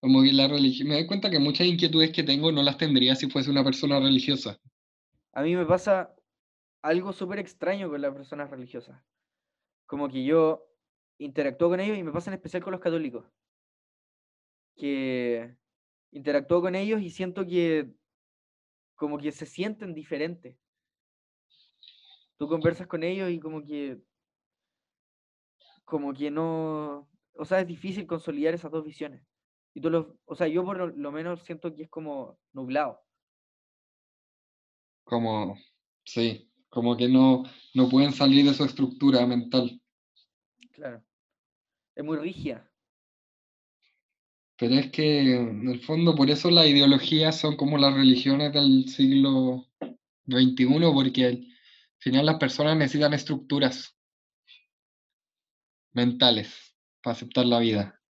[0.00, 3.14] Como que la religión, me doy cuenta que muchas inquietudes que tengo no las tendría
[3.14, 4.58] si fuese una persona religiosa.
[5.32, 6.14] A mí me pasa
[6.82, 8.98] algo súper extraño con las personas religiosas.
[9.84, 10.66] Como que yo
[11.18, 13.26] interactúo con ellos y me pasa en especial con los católicos.
[14.76, 15.56] Que
[16.12, 17.92] interactúo con ellos y siento que
[18.94, 20.56] como que se sienten diferentes.
[22.38, 24.00] Tú conversas con ellos y como que
[25.84, 29.22] como que no, o sea, es difícil consolidar esas dos visiones.
[29.72, 33.00] Y tú los, o sea, yo por lo, lo menos siento que es como nublado.
[35.04, 35.56] Como,
[36.04, 37.44] sí, como que no,
[37.74, 39.80] no pueden salir de su estructura mental.
[40.72, 41.04] Claro.
[41.94, 42.68] Es muy rígida.
[44.58, 48.88] Pero es que, en el fondo, por eso las ideologías son como las religiones del
[48.88, 49.66] siglo
[50.26, 51.46] XXI, porque al
[51.98, 53.96] final las personas necesitan estructuras
[55.92, 58.00] mentales para aceptar la vida.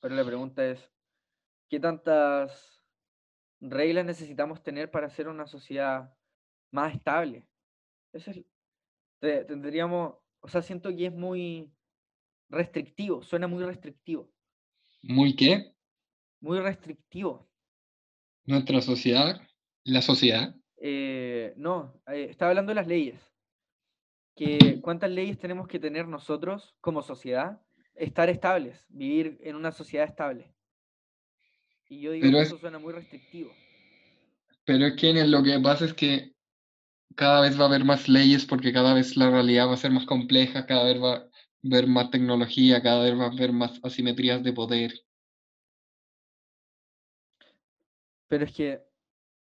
[0.00, 0.90] Pero la pregunta es,
[1.68, 2.82] ¿qué tantas
[3.60, 6.12] reglas necesitamos tener para hacer una sociedad
[6.72, 7.48] más estable?
[8.12, 8.44] Eso es,
[9.20, 11.72] te- tendríamos, o sea, siento que es muy
[12.52, 14.30] restrictivo, suena muy restrictivo,
[15.02, 15.72] ¿Muy qué?
[16.40, 17.48] muy restrictivo.
[18.44, 19.40] Nuestra sociedad,
[19.84, 23.20] la sociedad, Eh, no, eh, estaba hablando de las leyes.
[24.34, 27.60] Que cuántas leyes tenemos que tener nosotros como sociedad,
[27.94, 30.52] estar estables, vivir en una sociedad estable.
[31.88, 33.52] Y yo digo Pero que es- eso suena muy restrictivo.
[34.64, 36.32] pero es que lo que pasa es que
[37.16, 39.90] cada vez va a haber más leyes porque cada vez la realidad va a ser
[39.90, 41.28] más compleja, cada vez va
[41.64, 44.92] haber más tecnología, cada vez va a haber más asimetrías de poder.
[48.28, 48.80] Pero es que,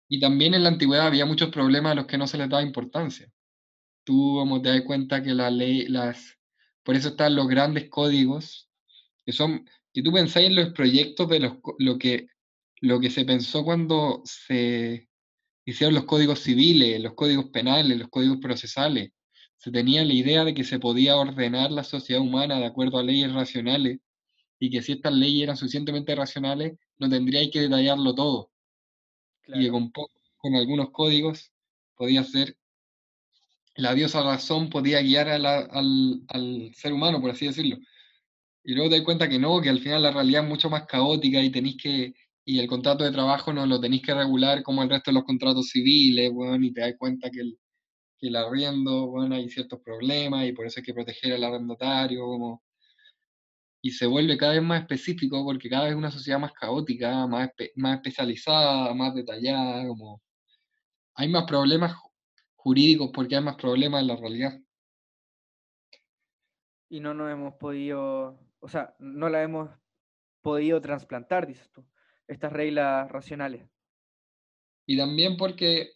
[0.10, 2.62] Y también en la antigüedad había muchos problemas a los que no se les daba
[2.62, 3.32] importancia.
[4.04, 6.38] Tú como te das cuenta que la ley, las,
[6.84, 8.70] por eso están los grandes códigos,
[9.26, 12.28] que son, que tú pensáis en los proyectos de los, lo que,
[12.82, 15.08] lo que se pensó cuando se
[15.66, 19.12] hicieron los códigos civiles, los códigos penales, los códigos procesales.
[19.62, 23.04] Se tenía la idea de que se podía ordenar la sociedad humana de acuerdo a
[23.04, 24.00] leyes racionales
[24.60, 28.52] y que si estas leyes eran suficientemente racionales, no tendría que detallarlo todo
[29.48, 29.92] y que con,
[30.56, 31.52] algunos códigos
[31.96, 32.58] podía ser,
[33.76, 37.78] la diosa razón podía guiar a la- al, al ser humano, por así decirlo.
[38.64, 40.88] Y luego te das cuenta que no, que al final la realidad es mucho más
[40.88, 42.14] caótica y tenéis que,
[42.46, 45.26] y el contrato de trabajo no lo tenéis que regular como el resto de los
[45.26, 47.60] contratos civiles, bueno, y te das cuenta que el,
[48.22, 52.22] que el arriendo, bueno, hay ciertos problemas y por eso hay que proteger al arrendatario,
[52.26, 52.64] como,
[53.84, 57.26] y se vuelve cada vez más específico porque cada vez es una sociedad más caótica,
[57.28, 60.22] más, espe- más especializada, más detallada, como
[61.16, 62.12] hay más problemas ju-
[62.56, 64.60] jurídicos porque hay más problemas en la realidad.
[66.90, 69.70] y no nos hemos podido, o sea, no la hemos
[70.42, 71.86] podido trasplantar, dices tú,
[72.28, 73.70] estas reglas racionales.
[74.86, 75.92] Y también porque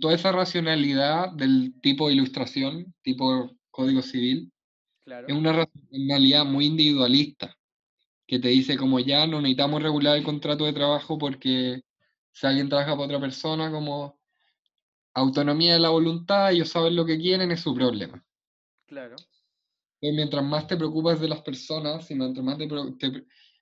[0.00, 4.52] toda esa racionalidad del tipo de ilustración, tipo código civil,
[5.06, 7.56] es una racionalidad muy individualista,
[8.26, 11.82] que te dice como ya no necesitamos regular el contrato de trabajo porque
[12.32, 14.18] si alguien trabaja para otra persona, como
[15.14, 18.24] autonomía de la voluntad, ellos saben lo que quieren, es su problema.
[18.86, 19.16] Claro.
[20.00, 22.58] mientras más te preocupas de las personas y mientras, más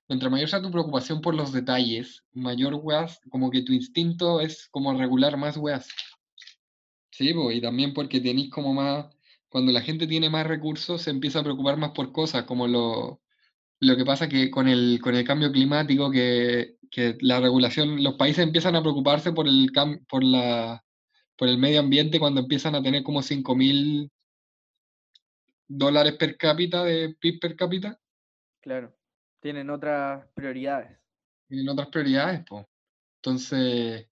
[0.07, 4.67] mientras mayor sea tu preocupación por los detalles, mayor weas, como que tu instinto es
[4.69, 5.87] como regular más weas.
[7.11, 9.07] Sí, y también porque tenéis como más,
[9.49, 13.21] cuando la gente tiene más recursos, se empieza a preocupar más por cosas, como lo,
[13.79, 18.15] lo que pasa que con el, con el cambio climático, que, que la regulación, los
[18.15, 19.71] países empiezan a preocuparse por el,
[20.07, 20.83] por la,
[21.35, 24.11] por el medio ambiente cuando empiezan a tener como 5 mil
[25.67, 27.99] dólares per cápita de PIB per cápita.
[28.61, 28.96] Claro,
[29.39, 30.97] tienen otras prioridades.
[31.47, 32.65] Tienen otras prioridades, pues.
[33.21, 34.07] Entonces,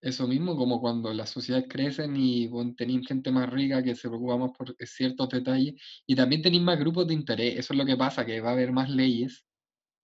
[0.00, 4.08] eso mismo, como cuando las sociedades crecen y bueno, tenéis gente más rica que se
[4.08, 5.74] preocupa más por ciertos detalles,
[6.06, 7.58] y también tenéis más grupos de interés.
[7.58, 9.44] Eso es lo que pasa, que va a haber más leyes,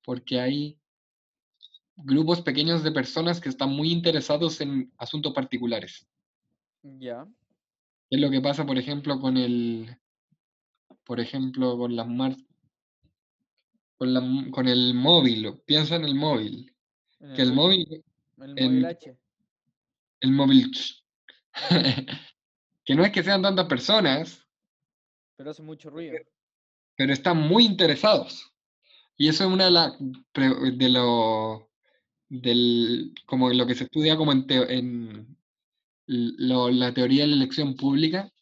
[0.04, 0.78] porque hay
[1.96, 6.06] grupos pequeños de personas que están muy interesados en asuntos particulares.
[6.82, 7.26] Ya.
[8.10, 9.96] Es lo que pasa, por ejemplo, con el,
[11.04, 12.36] por ejemplo, con las mar
[13.96, 15.60] con, la, con el móvil.
[15.64, 16.72] Piensa en el móvil.
[17.34, 18.04] que el móvil.
[18.38, 19.16] El móvil H
[20.24, 20.70] el móvil.
[22.84, 24.46] que no es que sean tantas personas.
[25.36, 26.16] Pero hace mucho ruido.
[26.96, 28.50] Pero están muy interesados.
[29.16, 31.70] Y eso es una de las de lo
[32.28, 35.36] del como lo que se estudia como en, en
[36.06, 38.32] la teoría de la elección pública,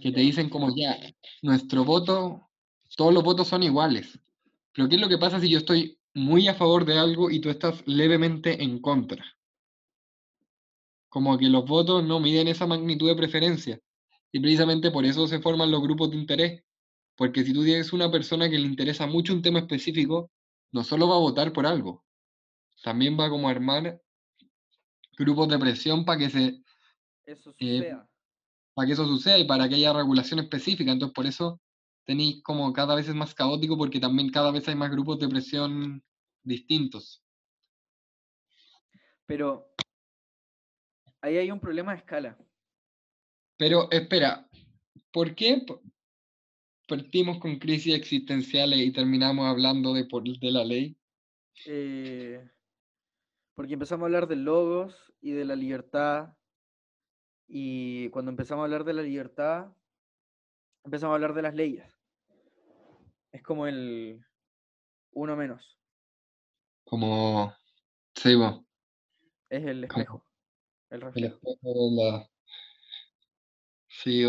[0.00, 0.98] que te dicen como ya,
[1.42, 2.48] nuestro voto,
[2.96, 4.18] todos los votos son iguales.
[4.74, 7.40] Pero ¿qué es lo que pasa si yo estoy muy a favor de algo y
[7.40, 9.24] tú estás levemente en contra?
[11.14, 13.78] como que los votos no miden esa magnitud de preferencia.
[14.32, 16.64] Y precisamente por eso se forman los grupos de interés.
[17.14, 20.32] Porque si tú tienes una persona que le interesa mucho un tema específico,
[20.72, 22.04] no solo va a votar por algo,
[22.82, 24.02] también va como a armar
[25.16, 26.60] grupos de presión para que se...
[27.24, 27.96] Eso eh,
[28.74, 30.90] para que eso suceda y para que haya regulación específica.
[30.90, 31.60] Entonces por eso
[32.04, 35.28] tenéis como cada vez es más caótico porque también cada vez hay más grupos de
[35.28, 36.02] presión
[36.42, 37.24] distintos.
[39.26, 39.74] Pero
[41.20, 42.38] ahí hay un problema de escala.
[43.56, 44.48] Pero espera,
[45.10, 45.64] ¿por qué
[46.86, 50.96] partimos con crisis existenciales y terminamos hablando de, de la ley?
[51.66, 52.50] Eh,
[53.54, 56.36] porque empezamos a hablar de logos y de la libertad.
[57.46, 59.72] Y cuando empezamos a hablar de la libertad,
[60.84, 61.93] empezamos a hablar de las leyes.
[63.34, 64.24] Es como el
[65.10, 65.76] uno menos.
[66.84, 67.52] Como.
[68.14, 68.32] Sí,
[69.50, 70.24] Es el espejo.
[70.88, 71.02] El
[73.88, 74.22] Sí,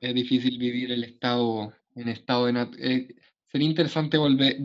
[0.00, 3.14] es difícil vivir el estado en estado de eh,
[3.46, 4.56] sería interesante volver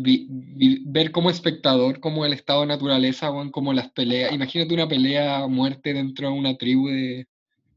[0.87, 4.33] ver como espectador como el estado de naturaleza o como las peleas.
[4.33, 7.27] Imagínate una pelea a muerte dentro de una tribu de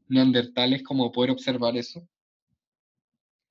[0.07, 2.01] neandertales, como poder observar eso.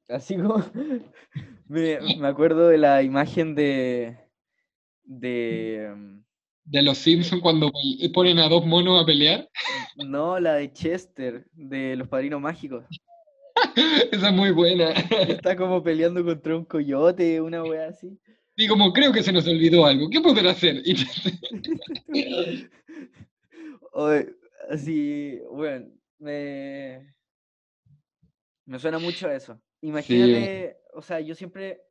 [0.08, 0.56] Así como
[1.70, 4.18] me, me acuerdo de la imagen de
[5.04, 6.20] de mm,
[6.64, 7.70] de los Simpsons cuando
[8.12, 9.48] ponen a dos monos a pelear.
[9.96, 12.84] No, la de Chester, de los Padrinos Mágicos.
[14.12, 14.90] Esa es muy buena.
[14.92, 18.18] Está como peleando contra un coyote, una wea así.
[18.56, 20.82] Y como creo que se nos olvidó algo, ¿qué podrá hacer?
[24.70, 25.86] así, bueno,
[26.18, 27.14] me,
[28.64, 29.60] me suena mucho a eso.
[29.82, 31.82] Imagínate, o sea, yo siempre,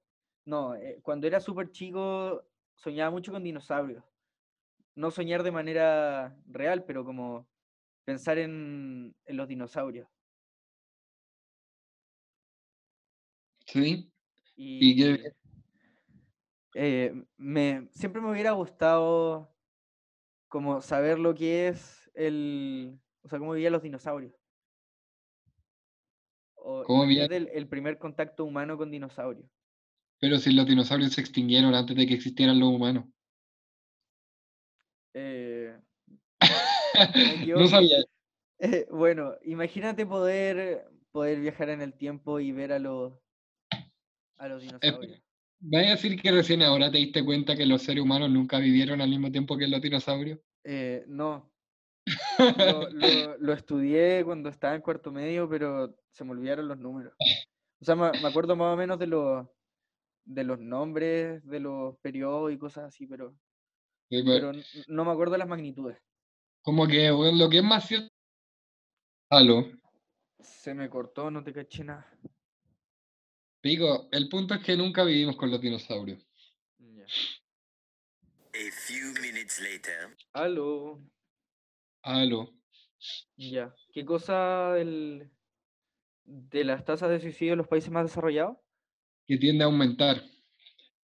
[0.46, 4.04] no, eh, cuando era súper chico soñaba mucho con dinosaurios
[5.00, 7.48] no soñar de manera real, pero como
[8.04, 10.10] pensar en, los dinosaurios.
[13.66, 14.12] Sí.
[14.58, 15.06] Y,
[16.76, 19.56] eh, me, siempre me hubiera gustado
[20.50, 24.36] como saber lo que es el, o sea, cómo vivían los dinosaurios.
[26.62, 29.50] O ¿Cómo el, el primer contacto humano con dinosaurios.
[30.20, 33.06] Pero si los dinosaurios se extinguieron antes de que existieran los humanos.
[35.14, 35.78] Eh,
[37.48, 37.98] no sabía.
[38.60, 43.14] Eh, bueno, imagínate poder, poder viajar en el tiempo y ver a los,
[44.38, 45.22] a los dinosaurios.
[45.62, 49.02] ¿Vas a decir que recién ahora te diste cuenta que los seres humanos nunca vivieron
[49.02, 50.40] al mismo tiempo que los dinosaurios?
[50.64, 51.52] Eh, no.
[53.40, 57.14] lo, estudié cuando estaba en cuarto medio, pero se me olvidaron los números.
[57.82, 59.48] O sea, me, acuerdo más o menos de los
[60.26, 63.36] de los nombres de los periodos y cosas así, pero,
[64.10, 64.52] Sí, pero
[64.88, 65.98] no me acuerdo las magnitudes.
[66.62, 68.10] Como que, weón, lo que es más cierto.
[69.30, 69.72] Aló.
[70.40, 72.12] Se me cortó, no te caché nada.
[73.62, 76.26] Digo, el punto es que nunca vivimos con los dinosaurios.
[78.54, 80.18] A few minutes later.
[80.34, 81.00] Aló.
[82.02, 82.54] Aló.
[83.38, 83.74] Ya.
[83.94, 85.30] ¿Qué cosa del,
[86.26, 88.58] de las tasas de suicidio en los países más desarrollados?
[89.26, 90.24] Que tiende a aumentar.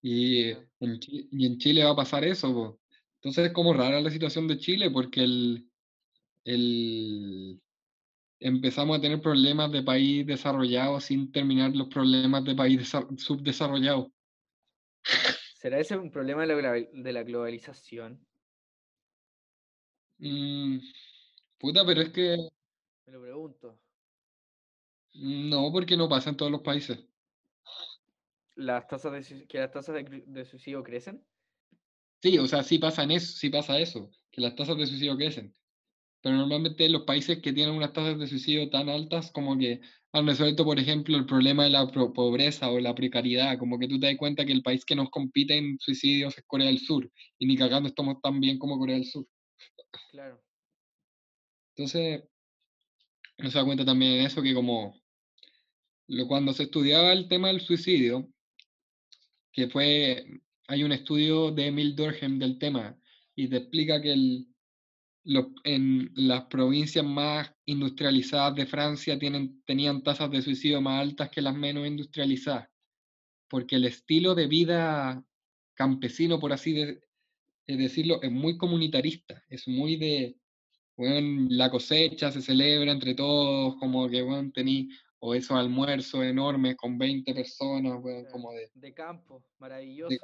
[0.02, 2.80] Y en, Chi- y en Chile va a pasar eso, po.
[3.16, 5.68] Entonces es como rara la situación de Chile porque el,
[6.44, 7.60] el,
[8.38, 14.12] empezamos a tener problemas de país desarrollado sin terminar los problemas de país desa- subdesarrollado.
[15.56, 18.24] ¿Será ese un problema de la, de la globalización?
[20.18, 20.78] Mm,
[21.58, 22.36] puta, pero es que
[23.06, 23.78] Me lo pregunto.
[25.14, 26.98] no, porque no pasa en todos los países.
[28.54, 31.22] ¿Las tasas de, que las tasas de, suicidio crecen?
[32.22, 35.16] Sí, o sea, sí pasa, en eso, sí pasa eso, que las tasas de suicidio
[35.16, 35.54] crecen.
[36.22, 39.80] Pero normalmente los países que tienen unas tasas de suicidio tan altas como que
[40.12, 44.00] han resuelto, por ejemplo, el problema de la pobreza o la precariedad, como que tú
[44.00, 47.10] te das cuenta que el país que nos compite en suicidios es Corea del Sur,
[47.38, 49.26] y ni cagando estamos tan bien como Corea del Sur.
[50.10, 50.42] Claro.
[51.76, 52.22] Entonces,
[53.38, 54.94] uno se da cuenta también en eso que como
[56.08, 58.28] lo, cuando se estudiaba el tema del suicidio,
[59.52, 60.24] que fue,
[60.68, 62.98] hay un estudio de Emil Durkheim del tema,
[63.34, 64.12] y te explica que
[65.64, 71.42] en las provincias más industrializadas de Francia tienen, tenían tasas de suicidio más altas que
[71.42, 72.68] las menos industrializadas,
[73.48, 75.24] porque el estilo de vida
[75.74, 77.00] campesino, por así de-
[77.66, 80.36] de decirlo, es muy comunitarista, es muy de,
[80.96, 84.88] bueno, la cosecha se celebra entre todos, como que, bueno, tení,
[85.18, 88.28] o esos almuerzos enormes con 20 personas, claro.
[88.30, 90.16] como de, De campo, de, maravilloso.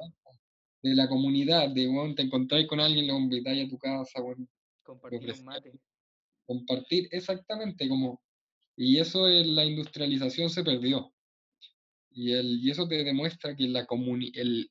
[0.82, 4.48] de la comunidad, de, bueno, te encontráis con alguien, lo invitáis a tu casa, weón,
[4.82, 5.72] Compartir un ofrecía- mate.
[6.46, 8.20] compartir exactamente como
[8.76, 11.12] y eso en la industrialización se perdió
[12.10, 14.70] y, el, y eso te demuestra que la, comuni- el,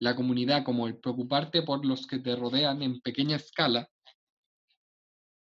[0.00, 3.88] la comunidad como el preocuparte por los que te rodean en pequeña escala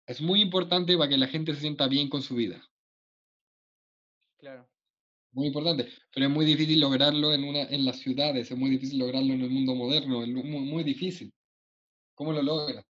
[0.07, 2.63] es muy importante para que la gente se sienta bien con su vida
[4.39, 4.69] Claro.
[5.33, 8.99] muy importante pero es muy difícil lograrlo en una en las ciudades es muy difícil
[8.99, 11.33] lograrlo en el mundo moderno es muy, muy difícil
[12.15, 12.85] ¿cómo lo logras?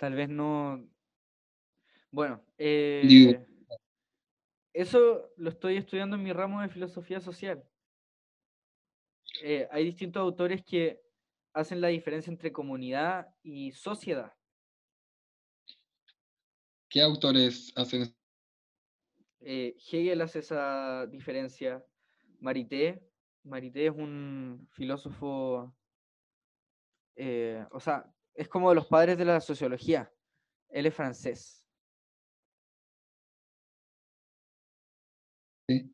[0.00, 0.82] Tal vez no.
[2.10, 3.38] Bueno, eh,
[4.72, 7.64] eso lo estoy estudiando en mi ramo de filosofía social.
[9.42, 11.00] Eh, hay distintos autores que
[11.52, 14.32] hacen la diferencia entre comunidad y sociedad.
[16.90, 18.14] ¿qué autores hacen eso?
[19.40, 21.82] Eh, Hegel hace esa diferencia.
[22.40, 23.02] Marité,
[23.44, 25.74] Marité es un filósofo,
[27.16, 30.12] eh, o sea, es como de los padres de la sociología.
[30.68, 31.59] Él es francés.
[35.70, 35.92] Sí.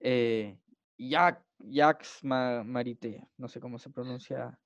[0.00, 0.58] Eh,
[0.98, 4.58] Jacques, Jacques Ma- Marité, no sé cómo se pronuncia.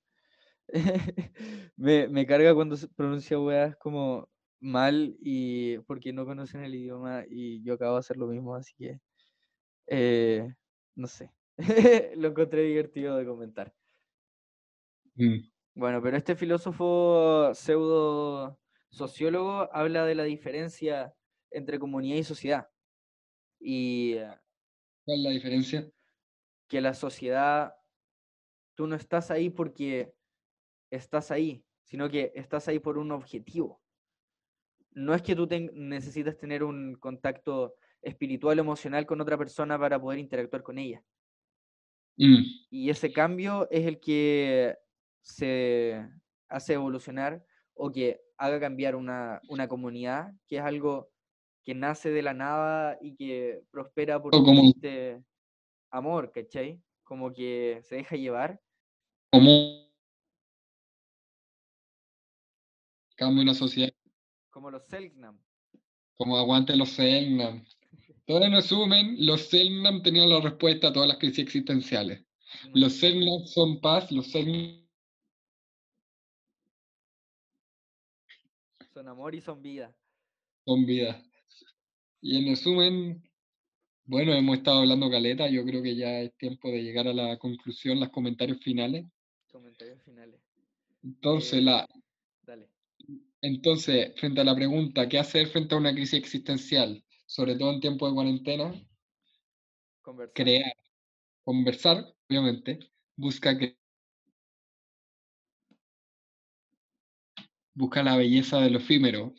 [1.76, 4.30] me, me carga cuando se pronuncia weas como
[4.60, 8.74] mal y porque no conocen el idioma y yo acabo de hacer lo mismo, así
[8.78, 9.00] que
[9.88, 10.54] eh,
[10.96, 11.32] no sé.
[12.16, 13.74] Lo encontré divertido de comentar.
[15.18, 18.58] Mm, Bueno, pero este filósofo pseudo
[18.90, 21.14] sociólogo habla de la diferencia
[21.50, 22.68] entre comunidad y sociedad.
[23.64, 24.28] Y eh,
[25.04, 25.88] ¿cuál es la diferencia?
[26.68, 27.74] que la sociedad,
[28.74, 30.14] tú no estás ahí porque
[30.90, 33.82] estás ahí, sino que estás ahí por un objetivo.
[34.94, 40.00] No es que tú ten- necesitas tener un contacto espiritual emocional con otra persona para
[40.00, 41.04] poder interactuar con ella.
[42.18, 44.76] Mm, Y ese cambio es el que
[45.20, 46.08] se
[46.48, 47.44] hace evolucionar
[47.74, 51.11] o que haga cambiar una, una comunidad, que es algo
[51.64, 55.22] que nace de la nada y que prospera como- existe
[55.90, 56.80] amor, ¿cachai?
[57.04, 58.60] Como que se deja llevar.
[59.30, 59.88] ¿Cómo
[63.16, 63.92] cambia una sociedad?
[64.50, 65.38] Como los Selknam.
[66.16, 67.64] Como aguante los Selknam.
[68.26, 72.24] Todo en resumen, los Selknam tenían la respuesta a todas las crisis existenciales.
[72.70, 72.94] Muy Los.
[72.98, 74.82] Selknam son paz, los Selknam
[78.92, 79.94] Son amor y son vida.
[80.66, 81.22] son vida.
[82.22, 83.22] Y en resumen,
[84.04, 87.36] bueno, hemos estado hablando caleta, yo creo que ya es tiempo de llegar a la
[87.38, 89.06] conclusión, los comentarios finales.
[89.50, 90.40] Comentarios finales.
[91.02, 91.88] Entonces, Eh, la,
[92.46, 92.68] Dale.
[93.40, 97.04] entonces, frente a la pregunta, ¿qué hacer frente a una crisis existencial?
[97.26, 98.72] Sobre todo en tiempo de cuarentena,
[100.02, 100.34] Conversar.
[100.34, 100.72] crear,
[101.44, 102.78] conversar, obviamente,
[103.16, 103.76] busca que
[107.74, 109.34] busca la belleza de lo efímero.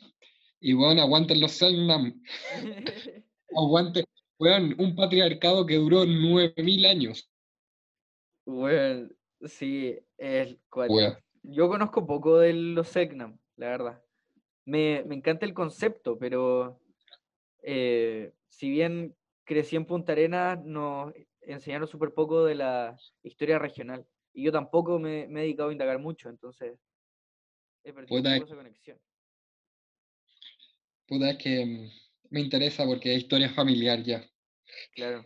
[0.66, 2.22] Y bueno, aguanten los Selknam,
[3.54, 4.06] aguante,
[4.38, 7.30] weón, un patriarcado que duró 9000 años.
[8.46, 9.10] Bueno,
[9.42, 10.56] sí, es.
[10.74, 11.18] Weón.
[11.42, 14.02] Yo conozco poco de los Segnam, la verdad.
[14.64, 16.80] Me, me encanta el concepto, pero
[17.62, 19.14] eh, si bien
[19.44, 21.12] crecí en Punta Arenas, nos
[21.42, 24.06] enseñaron súper poco de la historia regional.
[24.32, 26.78] Y yo tampoco me, me he dedicado a indagar mucho, entonces
[27.82, 28.98] he perdido esa conexión.
[31.06, 31.88] Puta, es que mm,
[32.30, 34.24] me interesa porque es historia familiar ya.
[34.94, 35.24] Claro.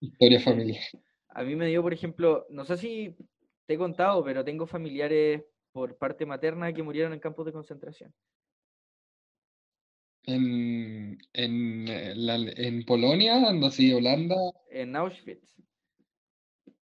[0.00, 0.82] Historia familiar.
[1.30, 3.14] A mí me dio, por ejemplo, no sé si
[3.66, 8.12] te he contado, pero tengo familiares por parte materna que murieron en campos de concentración.
[10.24, 14.36] En, en, eh, la- en Polonia, ando así, Holanda.
[14.70, 15.56] en Auschwitz.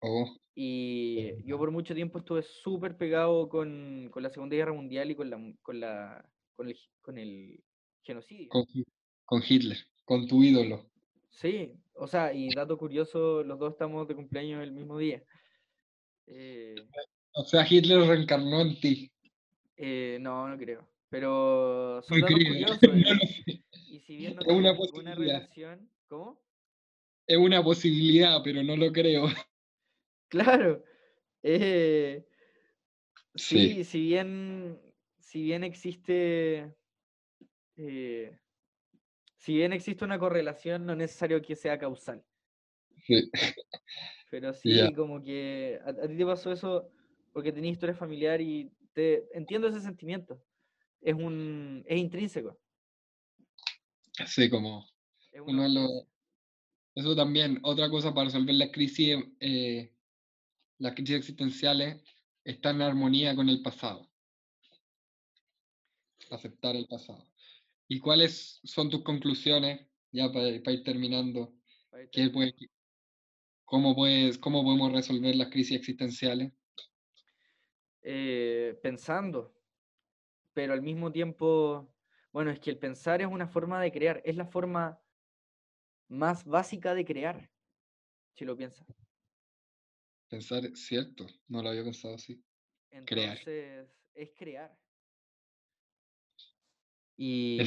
[0.00, 5.10] Oh, Y yo por mucho tiempo estuve súper pegado con, con la Segunda Guerra Mundial
[5.10, 6.24] y con la, con la,
[6.54, 7.62] con el, con el
[8.04, 8.48] genocidio.
[8.48, 8.84] con, Hi-
[9.24, 10.86] con Hitler, con tu ídolo.
[11.30, 15.22] Sí, o sea, y dato curioso, los dos estamos de cumpleaños el mismo día.
[16.26, 16.74] Eh,
[17.34, 19.10] O sea, Hitler reencarnó en ti.
[19.76, 20.88] eh, no, no creo.
[21.10, 22.48] Pero son No datos creo,
[22.80, 22.80] curiosos.
[22.82, 22.94] no
[23.88, 25.16] y- si bien no Es una ninguna posibilidad.
[25.38, 26.40] relación, ¿cómo?
[27.26, 29.26] Es una posibilidad, pero no lo creo.
[30.28, 30.82] Claro.
[31.42, 32.26] eh,
[33.36, 33.58] Sí.
[33.58, 34.80] sí, si bien,
[35.18, 36.74] si bien existe,
[37.76, 38.38] eh,
[39.36, 42.24] si bien existe una correlación, no es necesario que sea causal.
[43.06, 43.30] Sí.
[44.30, 46.90] Pero sí, como que a, a ti te pasó eso
[47.32, 50.42] porque tenías historia familiar y te entiendo ese sentimiento.
[51.00, 52.58] Es un, es intrínseco.
[54.26, 54.86] Sí, como
[55.32, 55.66] Es uno.
[56.94, 59.92] Eso también, otra cosa para resolver las crisis, eh,
[60.78, 62.00] las crisis existenciales,
[62.44, 64.08] está en armonía con el pasado.
[66.30, 67.33] Aceptar el pasado.
[67.88, 71.54] ¿Y cuáles son tus conclusiones, ya para, ir terminando?
[71.90, 72.74] Para ir ¿Qué puede- terminando.
[73.64, 76.52] cómo, puedes, ¿Cómo podemos resolver las crisis existenciales?
[78.02, 79.54] eh, pensando,
[80.52, 81.94] pero al mismo tiempo,
[82.32, 85.02] bueno, es que el pensar es una forma de crear, es la forma
[86.08, 87.50] más básica de crear,
[88.34, 88.86] si lo piensas.
[90.28, 92.44] Pensar, cierto, no lo había pensado así.
[93.06, 93.38] Crear.
[93.38, 94.78] Entonces, es crear.
[97.16, 97.58] Y,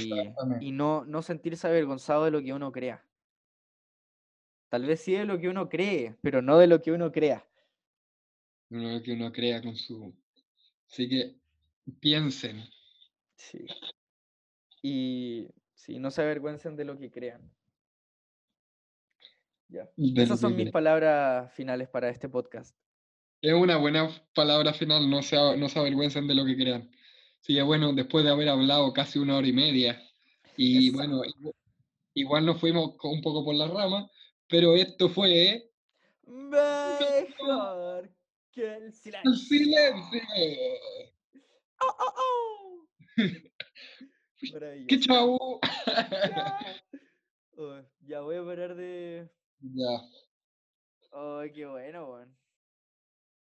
[0.59, 3.03] y no, no sentirse avergonzado de lo que uno crea.
[4.69, 7.45] Tal vez sí de lo que uno cree, pero no de lo que uno crea.
[8.69, 10.13] Uno que uno crea con su...
[10.89, 11.35] Así que
[12.01, 12.63] piensen,
[13.37, 13.65] Sí.
[14.81, 17.41] Y sí, no se avergüencen de lo que crean.
[19.69, 19.83] Ya.
[19.95, 22.75] de lo Esas son mis palabras finales para este podcast.
[23.41, 26.89] Es una buena palabra final, no se, no se avergüencen de lo que crean.
[27.47, 30.01] Que bueno, después de haber hablado casi una hora y media,
[30.57, 31.55] y bueno, igu-
[32.13, 34.11] igual nos fuimos un poco por la rama,
[34.49, 35.71] pero esto fue
[36.25, 38.11] Mejor
[38.51, 39.33] que el el silencio.
[39.35, 40.21] silencio.
[41.79, 42.87] ¡Oh, oh, oh!
[44.89, 45.59] ¡Qué chau!
[46.03, 46.59] Ya.
[48.01, 49.27] Ya voy a parar de.
[49.61, 50.01] Ya,
[51.11, 52.37] Oh, qué bueno, weón.